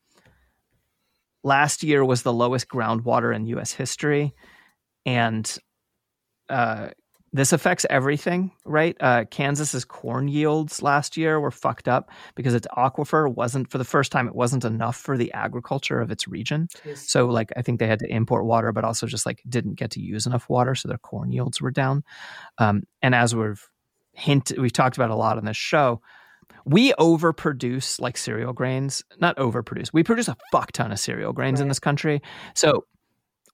[1.43, 3.73] Last year was the lowest groundwater in U.S.
[3.73, 4.35] history,
[5.07, 5.59] and
[6.51, 6.91] uh,
[7.33, 8.97] this affects everything, right?
[8.99, 13.85] Uh, Kansas's corn yields last year were fucked up because its aquifer wasn't, for the
[13.85, 16.69] first time, it wasn't enough for the agriculture of its region.
[16.85, 16.99] Jeez.
[16.99, 19.93] So like I think they had to import water, but also just like didn't get
[19.93, 22.03] to use enough water, so their corn yields were down.
[22.59, 23.65] Um, and as we've
[24.13, 26.03] hint, we've talked about a lot on this show,
[26.65, 29.05] we overproduce like cereal grains.
[29.21, 29.93] Not overproduce.
[29.93, 32.23] We produce a fuck ton of cereal grains in this country.
[32.55, 32.87] So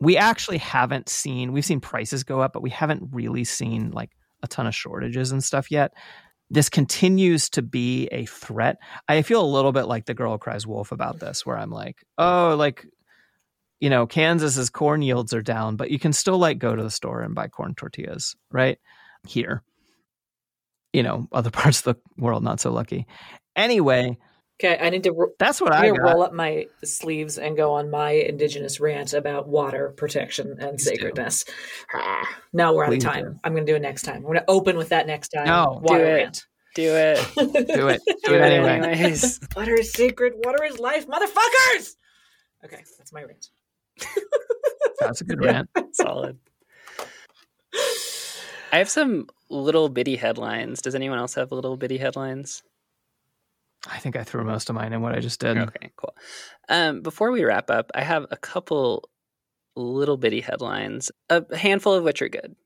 [0.01, 1.53] we actually haven't seen.
[1.53, 4.11] We've seen prices go up, but we haven't really seen like
[4.42, 5.92] a ton of shortages and stuff yet.
[6.51, 8.76] This continues to be a threat.
[9.09, 12.05] I feel a little bit like the girl cries wolf about this, where I'm like,
[12.18, 12.86] oh, like
[13.80, 16.90] you know, Kansas's corn yields are down, but you can still like go to the
[16.90, 18.78] store and buy corn tortillas, right?
[19.26, 19.62] Here.
[20.92, 23.07] You know, other parts of the world not so lucky.
[23.55, 24.18] Anyway,
[24.59, 25.12] Okay, I need to.
[25.12, 26.14] ro- that's what I I need to got.
[26.14, 30.84] roll up my sleeves and go on my indigenous rant about water protection and Please
[30.84, 31.44] sacredness.
[31.92, 33.24] Ah, no, we're out Please of time.
[33.34, 33.40] do.
[33.44, 34.16] I'm going to do it next time.
[34.16, 35.46] I'm going to open with that next time.
[35.46, 35.80] No.
[35.82, 36.14] water Do it.
[36.14, 36.46] rant.
[36.74, 37.18] Do it.
[37.36, 38.00] Do it.
[38.07, 38.88] Do Do it it anyway.
[38.88, 39.40] anyways.
[39.57, 40.34] Water is sacred.
[40.44, 41.96] Water is life, motherfuckers.
[42.64, 43.48] Okay, that's my rant.
[45.00, 45.62] That's a good Yeah.
[45.74, 45.94] rant.
[45.96, 46.38] Solid.
[48.72, 50.82] I have some little bitty headlines.
[50.82, 52.62] Does anyone else have little bitty headlines?
[53.89, 55.57] I think I threw most of mine in what I just did.
[55.57, 56.14] Okay, cool.
[56.68, 59.09] Um, before we wrap up, I have a couple
[59.77, 62.57] little bitty headlines, a handful of which are good.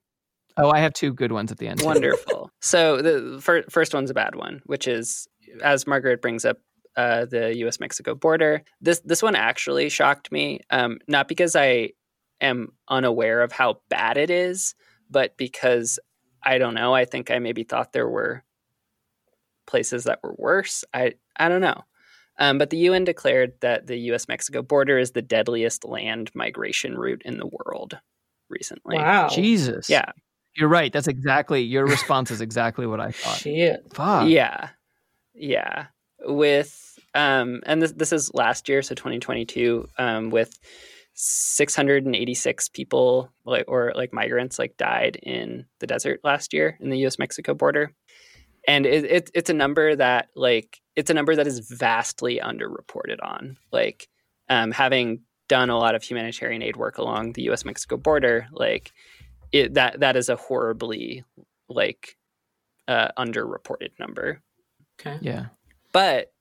[0.57, 1.83] Oh, I have two good ones at the end.
[1.85, 2.51] Wonderful.
[2.61, 5.29] so the fir- first one's a bad one, which is
[5.63, 6.59] as Margaret brings up
[6.97, 7.81] uh, the U.S.
[7.81, 8.63] Mexico border.
[8.81, 11.91] This this one actually shocked me, um, not because I
[12.41, 14.75] am unaware of how bad it is,
[15.11, 15.99] but because
[16.43, 16.95] I don't know.
[16.95, 18.45] I think I maybe thought there were
[19.71, 20.85] places that were worse.
[20.93, 21.85] I I don't know.
[22.39, 24.27] Um, but the UN declared that the U.S.
[24.27, 27.99] Mexico border is the deadliest land migration route in the world
[28.49, 28.97] recently.
[28.97, 29.29] Wow.
[29.29, 29.89] Jesus.
[29.89, 30.13] Yeah.
[30.57, 30.93] You're right.
[30.93, 33.37] That's exactly your response is exactly what I thought.
[33.37, 33.87] Shit.
[33.95, 34.29] Fuck.
[34.29, 34.71] Yeah.
[35.35, 35.87] Yeah.
[36.21, 40.59] With um and this this is last year, so 2022, um, with
[41.15, 47.07] 686 people like or like migrants like died in the desert last year in the
[47.07, 47.93] US Mexico border.
[48.71, 53.17] And it, it it's a number that like it's a number that is vastly underreported
[53.21, 53.59] on.
[53.73, 54.09] Like
[54.49, 58.93] um having done a lot of humanitarian aid work along the US Mexico border, like
[59.51, 61.25] it that that is a horribly
[61.69, 62.17] like
[62.87, 64.41] uh, underreported number.
[65.01, 65.19] Okay.
[65.21, 65.47] Yeah.
[65.93, 66.33] But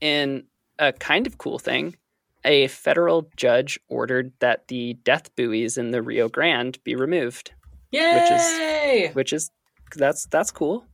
[0.00, 0.44] in
[0.78, 1.96] a kind of cool thing,
[2.44, 7.52] a federal judge ordered that the death buoys in the Rio Grande be removed,
[7.90, 9.10] Yay!
[9.14, 9.50] which is
[9.96, 10.84] that's that's cool.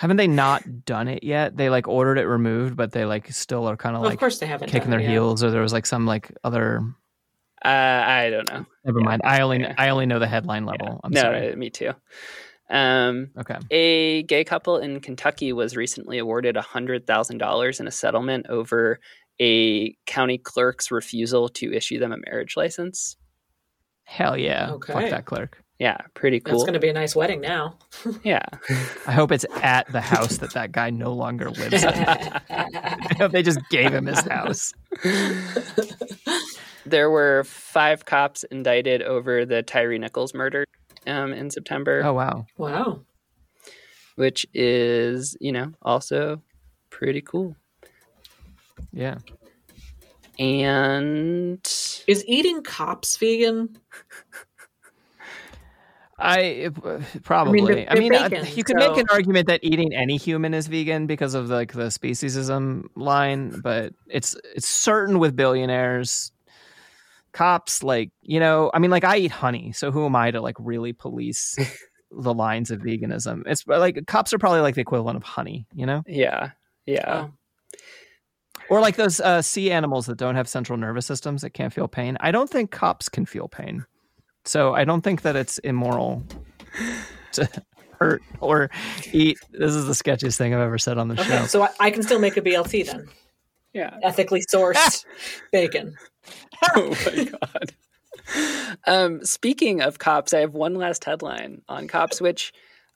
[0.00, 1.58] Haven't they not done it yet?
[1.58, 4.20] They like ordered it removed, but they like still are kind of Well, like of
[4.20, 6.80] course they haven't kicking their heels, or there was like some like other.
[7.62, 8.64] Uh, I don't know.
[8.86, 9.04] Never Yeah.
[9.04, 9.20] mind.
[9.24, 9.74] I only Yeah.
[9.76, 10.86] I only know the headline level.
[10.88, 10.98] Yeah.
[11.04, 11.54] I'm no, sorry.
[11.54, 11.90] me too.
[12.70, 13.58] Um, Okay.
[13.70, 19.00] a gay couple in Kentucky was recently awarded hundred thousand dollars in a settlement over
[19.38, 23.18] a county clerk's refusal to issue them a marriage license.
[24.04, 24.70] Hell yeah.
[24.70, 24.94] Okay.
[24.94, 25.62] Fuck that clerk.
[25.80, 26.52] Yeah, pretty cool.
[26.52, 26.66] That's cool.
[26.66, 27.76] going to be a nice wedding now.
[28.22, 28.42] Yeah.
[29.06, 31.88] I hope it's at the house that that guy no longer lives in.
[31.88, 34.72] I hope they just gave him his house.
[36.86, 40.64] There were five cops indicted over the Tyre Nichols murder
[41.06, 42.46] um, in September, Oh wow.
[42.56, 43.00] wow.
[44.16, 46.42] which is, you know, also
[46.88, 47.54] pretty cool.
[48.92, 49.18] Yeah.
[50.38, 51.58] And
[52.06, 53.76] Is eating cops vegan?
[56.20, 56.68] I
[57.22, 57.88] probably.
[57.88, 60.66] I mean, they're I- bacon, you could make an argument that eating any human is
[60.66, 66.32] vegan because of like the speciesism line, but it's it's certain with billionaires,
[67.32, 67.82] cops.
[67.82, 70.56] Like you know, I mean, like I eat honey, so who am I to like
[70.58, 71.56] really police
[72.10, 73.42] the lines of veganism?
[73.46, 76.50] It's like cops are probably like the equivalent of honey, you know, yeah,
[76.86, 77.26] yeah.
[77.28, 77.30] Oh.
[78.68, 81.88] or like those uh, sea animals that don't have central nervous systems that can't feel
[81.88, 82.16] pain.
[82.20, 83.84] I don't think cops can feel pain,
[84.50, 86.24] so I don't think that it's immoral.
[87.32, 87.48] To,
[88.00, 88.70] hurt or
[89.12, 89.38] eat.
[89.52, 91.46] This is the sketchiest thing I've ever said on the Okay, show.
[91.46, 93.06] so I, I can still make a BLT then.
[93.72, 93.96] Yeah.
[94.02, 95.04] Ethically sourced
[95.52, 95.94] bacon.
[96.74, 97.74] oh my god.
[98.86, 102.52] Um, speaking of cops, I have one last headline on cops, which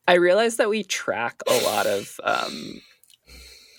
[0.09, 2.81] I realize that we track a lot of um,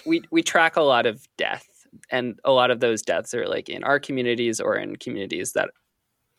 [0.06, 1.68] we we track a lot of death,
[2.10, 5.72] and a lot of those deaths are like in our communities or in communities that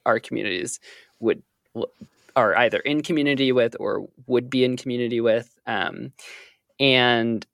[0.05, 0.79] our communities
[1.21, 1.43] would
[2.35, 5.59] are either in community with or would be in community with.
[5.67, 6.13] Um,
[6.79, 7.47] and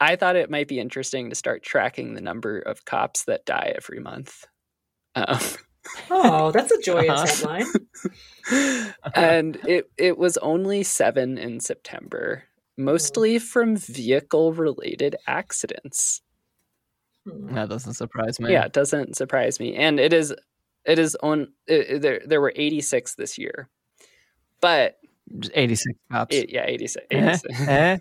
[0.00, 3.72] I thought it might be interesting to start tracking the number of cops that die
[3.76, 4.44] every month.
[5.14, 5.38] Um,
[6.10, 7.26] Oh, that's a joyous Uh-huh.
[7.26, 8.94] headline.
[9.14, 12.44] and it it was only seven in September,
[12.76, 16.22] mostly from vehicle related accidents.
[17.28, 17.54] Hmm.
[17.54, 18.52] That doesn't surprise me.
[18.52, 20.34] Yeah, it doesn't surprise me, and it is
[20.84, 22.20] it is on it, there.
[22.26, 23.68] There were eighty six this year,
[24.60, 24.96] but
[25.54, 26.34] 86 cops.
[26.36, 27.06] it, yeah, 86.
[27.10, 27.16] Eh?
[27.18, 27.68] 86.
[27.68, 27.98] Eh?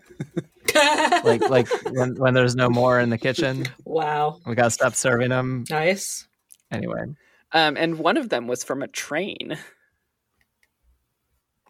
[1.23, 5.29] Like like when, when there's no more in the kitchen, wow, we gotta stop serving
[5.29, 5.65] them.
[5.69, 6.27] nice.
[6.71, 7.03] Anyway,
[7.51, 9.57] Um, and one of them was from a train.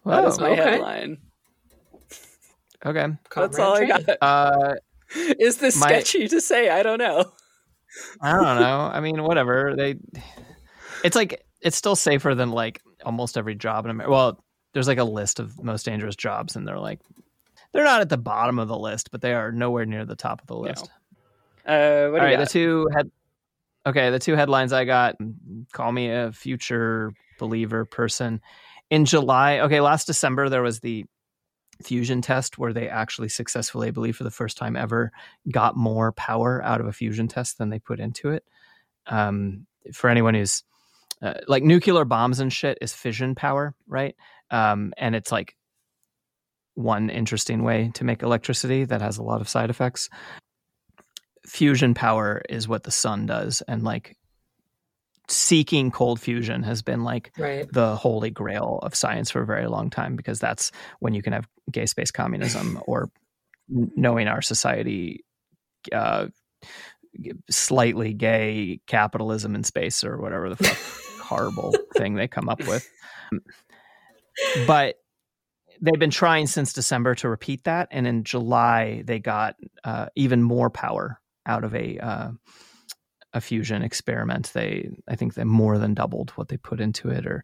[0.06, 0.62] That was my okay.
[0.64, 1.18] headline.
[2.86, 3.08] okay.
[3.36, 4.04] That's all I got.
[4.22, 4.76] Uh,
[5.40, 6.70] Is this My- sketchy to say?
[6.70, 7.32] I don't know.
[8.22, 8.90] I don't know.
[8.94, 9.76] I mean, whatever.
[9.76, 9.96] They,
[11.04, 14.12] it's like it's still safer than like almost every job in America.
[14.12, 14.44] Well,
[14.74, 17.00] there's like a list of most dangerous jobs, and they're like
[17.72, 20.42] they're not at the bottom of the list, but they are nowhere near the top
[20.42, 20.90] of the list.
[21.66, 23.12] Uh, what All do the two head.
[23.86, 25.16] Okay, the two headlines I got.
[25.72, 28.42] Call me a future believer person.
[28.90, 31.06] In July, okay, last December there was the
[31.82, 35.12] fusion test where they actually successfully, I believe, for the first time ever,
[35.50, 38.44] got more power out of a fusion test than they put into it.
[39.08, 40.64] Um, for anyone who's
[41.22, 44.16] uh, like nuclear bombs and shit is fission power, right?
[44.50, 45.56] Um, and it's like
[46.76, 50.10] one interesting way to make electricity that has a lot of side effects
[51.46, 54.16] fusion power is what the sun does and like
[55.28, 57.68] seeking cold fusion has been like Right.
[57.72, 61.34] the holy grail of science for a very long time because that's when you can
[61.34, 63.10] have gay space communism or
[63.68, 65.26] knowing our society
[65.92, 66.28] uh,
[67.50, 70.78] slightly gay capitalism in space or whatever the fuck
[71.32, 72.88] horrible thing they come up with
[74.68, 74.96] but
[75.82, 80.42] they've been trying since December to repeat that, and in July they got uh, even
[80.42, 82.32] more power out of a uh,
[83.34, 84.52] a fusion experiment.
[84.54, 87.44] They, I think, they more than doubled what they put into it, or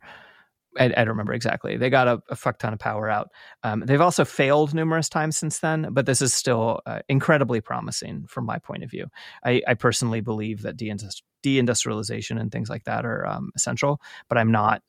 [0.78, 1.78] I, I don't remember exactly.
[1.78, 3.30] They got a, a fuck ton of power out.
[3.64, 8.26] Um, they've also failed numerous times since then, but this is still uh, incredibly promising
[8.28, 9.08] from my point of view.
[9.44, 14.38] I, I personally believe that deindustri- deindustrialization and things like that are um, essential, but
[14.38, 14.82] I'm not.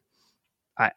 [0.79, 0.93] I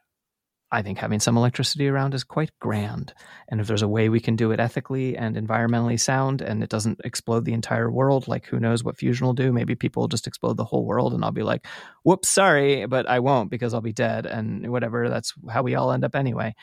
[0.72, 3.14] I think having some electricity around is quite grand.
[3.50, 6.70] And if there's a way we can do it ethically and environmentally sound and it
[6.70, 9.52] doesn't explode the entire world, like who knows what fusion will do?
[9.52, 11.68] Maybe people will just explode the whole world and I'll be like,
[12.04, 15.10] whoops, sorry, but I won't because I'll be dead and whatever.
[15.10, 16.56] That's how we all end up anyway.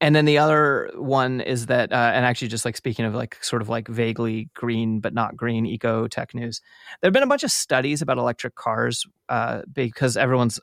[0.00, 3.42] And then the other one is that, uh, and actually, just like speaking of like
[3.42, 6.60] sort of like vaguely green but not green eco tech news,
[7.00, 10.60] there have been a bunch of studies about electric cars uh, because everyone's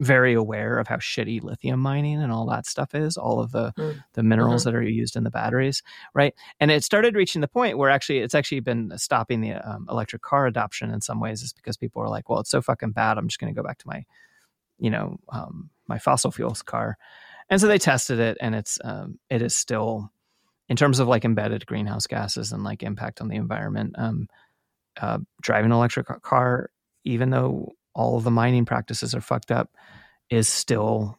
[0.00, 3.72] very aware of how shitty lithium mining and all that stuff is all of the
[3.76, 4.04] Mm.
[4.14, 5.82] the minerals that are used in the batteries
[6.14, 6.34] right?
[6.60, 10.22] And it started reaching the point where actually it's actually been stopping the um, electric
[10.22, 13.18] car adoption in some ways is because people are like well it's so fucking bad
[13.18, 14.04] i'm just going to go back to my
[14.78, 16.96] you know um, my fossil fuels car
[17.50, 20.10] and so they tested it and it's um, it is still
[20.68, 24.28] in terms of like embedded greenhouse gases and like impact on the environment um,
[25.00, 26.70] uh, driving an electric car
[27.04, 29.70] even though all the mining practices are fucked up
[30.30, 31.18] is still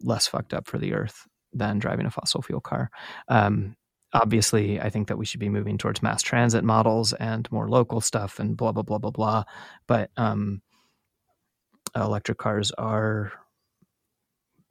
[0.00, 2.90] less fucked up for the earth than driving a fossil fuel car.
[3.28, 3.76] Um,
[4.12, 8.00] obviously, I think that we should be moving towards mass transit models and more local
[8.00, 9.44] stuff and blah blah blah blah blah.
[9.86, 10.62] But um,
[11.94, 13.32] electric cars are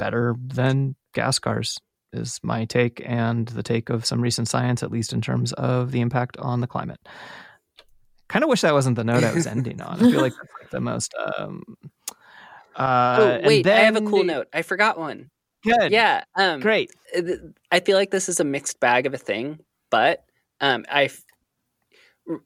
[0.01, 1.77] better than gas cars
[2.11, 5.91] is my take and the take of some recent science at least in terms of
[5.91, 6.99] the impact on the climate
[8.27, 10.53] kind of wish that wasn't the note i was ending on i feel like that's
[10.59, 11.63] like the most um
[12.75, 14.47] uh oh, and wait, I have a cool note.
[14.53, 15.29] I forgot one.
[15.63, 16.23] good Yeah.
[16.35, 16.89] Um, great
[17.71, 20.23] I feel like this is a mixed bag of a thing, but
[20.61, 21.09] um, I,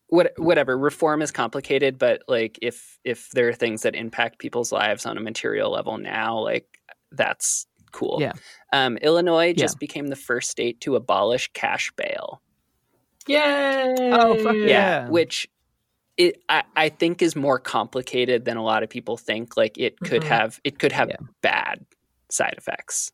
[0.07, 0.77] what, whatever.
[0.77, 5.17] Reform is complicated, but like if if there are things that impact people's lives on
[5.17, 6.67] a material level now, like
[7.15, 8.17] that's cool.
[8.21, 8.33] Yeah.
[8.73, 9.53] Um, Illinois Yeah.
[9.65, 12.41] just became the first state to abolish cash bail.
[13.27, 13.95] Yay!
[14.13, 15.09] Oh, fuck Yeah.
[15.09, 15.47] which
[16.17, 19.57] it I, I think is more complicated than a lot of people think.
[19.57, 20.27] Like it could Mhm.
[20.27, 21.17] have it could have Yeah.
[21.41, 21.85] bad
[22.29, 23.11] side effects.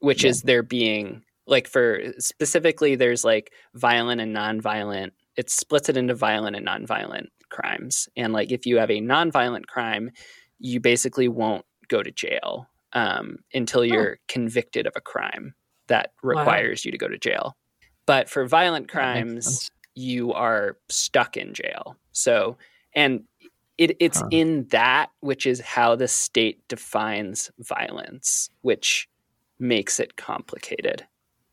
[0.00, 0.30] which Yeah.
[0.30, 6.14] is there being like for specifically there's like violent and non-violent it splits it into
[6.14, 10.12] violent and non-violent crimes and like if you have a non-violent crime
[10.60, 15.54] you basically won't go to jail um, until you're convicted of a crime
[15.88, 16.30] that Wow.
[16.40, 17.56] requires you to go to jail
[18.06, 22.56] but for violent crimes you are stuck in jail so
[22.94, 23.24] and
[23.78, 24.28] it, it's Huh.
[24.32, 29.08] in that which is how the state defines violence which
[29.58, 31.06] makes it complicated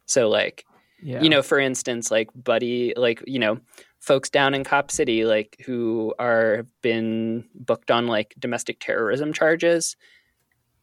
[0.05, 0.65] so like
[1.01, 1.21] Yeah.
[1.21, 3.59] you know for instance like buddy like you know
[3.99, 9.95] folks down in cop city like who are been booked on like domestic terrorism charges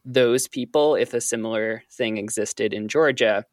[0.05, 3.45] those people if a similar thing existed in georgia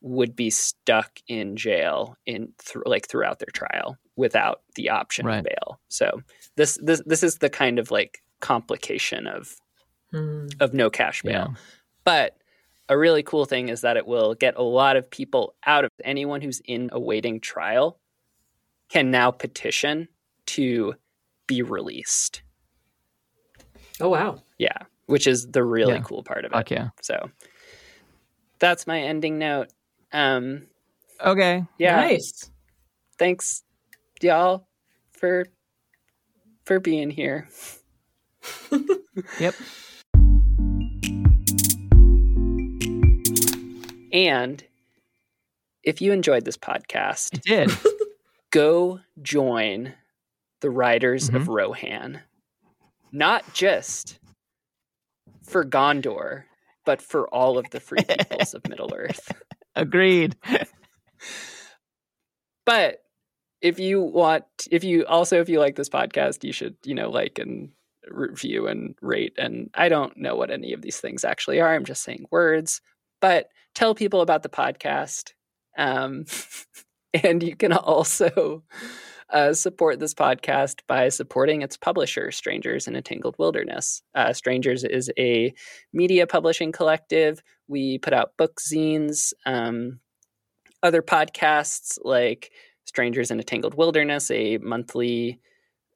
[0.00, 5.38] would be stuck in jail in th- like throughout their trial without the option Right.
[5.38, 6.20] of bail so
[6.56, 9.56] this this this is the kind of like complication of
[10.10, 10.46] Hmm.
[10.60, 11.54] of no cash bail Yeah.
[12.04, 12.36] but
[12.88, 15.90] a really cool thing is that it will get a lot of people out of
[16.04, 17.98] anyone who's in awaiting trial
[18.88, 20.08] can now petition
[20.46, 20.94] to
[21.46, 22.40] be released.
[24.00, 24.42] Oh wow.
[24.58, 24.78] Yeah,
[25.08, 26.02] which is the really Yeah.
[26.02, 26.54] cool part of it.
[26.54, 26.88] Fuck yeah.
[27.02, 27.30] So
[28.60, 29.68] that's my ending note.
[30.12, 30.68] Um
[31.20, 31.64] Okay.
[31.78, 32.50] yeah, Nice.
[33.18, 33.64] thanks
[34.22, 34.68] y'all
[35.12, 35.46] for
[36.64, 37.48] for being here.
[39.40, 39.54] Yep.
[44.12, 44.64] And
[45.82, 47.70] if you enjoyed this podcast, It did.
[48.50, 49.94] go join
[50.60, 51.50] the Riders of Mm-hmm.
[51.50, 52.20] Rohan.
[53.12, 54.18] Not just
[55.48, 56.44] for Gondor,
[56.84, 59.32] but for all of the free peoples of Middle Earth.
[59.76, 60.36] Agreed.
[62.64, 63.02] But
[63.60, 67.10] if you want, if you also, if you like this podcast, you should, you know,
[67.10, 67.70] like and
[68.10, 69.34] review and rate.
[69.38, 71.74] And I don't know what any of these things actually are.
[71.74, 72.80] I'm just saying words,
[73.20, 75.32] but tell people about the podcast.
[75.76, 76.26] Um,
[77.14, 78.62] and you can also
[79.30, 84.02] uh, support this podcast by supporting its publisher, Strangers in a Tangled Wilderness.
[84.14, 85.52] Uh, Strangers is a
[85.92, 87.42] media publishing collective.
[87.66, 90.00] We put out book zines, um,
[90.82, 92.50] other podcasts like
[92.84, 95.40] Strangers in a Tangled Wilderness, a monthly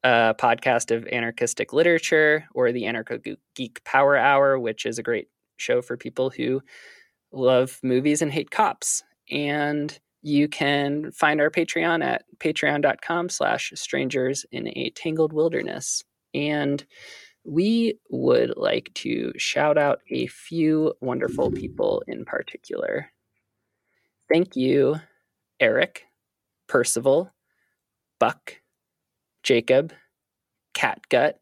[0.04, 5.28] uh, podcast of anarchistic literature, or the Anarcho Geek Power Hour, which is a great
[5.56, 6.60] show for people who
[7.32, 9.02] love movies and hate cops.
[9.30, 16.02] And you can find our Patreon at patreon.com slash strangers in a tangled wilderness.
[16.32, 16.84] And
[17.44, 23.10] we would like to shout out a few wonderful people in particular.
[24.32, 24.96] Thank you,
[25.58, 26.04] Eric,
[26.68, 27.30] Percival,
[28.20, 28.60] Buck,
[29.42, 29.92] Jacob,
[30.74, 31.34] Catgut,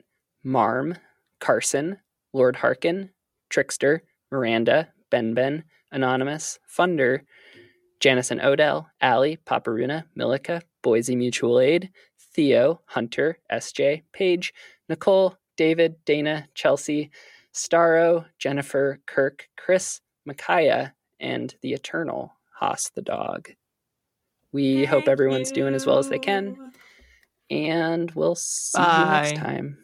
[0.42, 0.96] Marm,
[1.38, 1.98] Carson,
[2.32, 3.10] Lord Harkin,
[3.50, 7.20] Trickster, Miranda, Ben Ben, Anonymous, Funder,
[8.00, 11.90] Janice and Odell, Allie, Paparuna, Milica, Boise Mutual Aid,
[12.34, 14.54] Theo, Hunter, SJ, Paige,
[14.88, 17.10] Nicole, David, Dana, Chelsea,
[17.52, 23.50] Starro, Jennifer, Kirk, Chris, Micaiah, and the Eternal, Hoss the dog.
[24.52, 26.72] We hope everyone's doing as well as they can,
[27.50, 29.78] and we'll see you next time.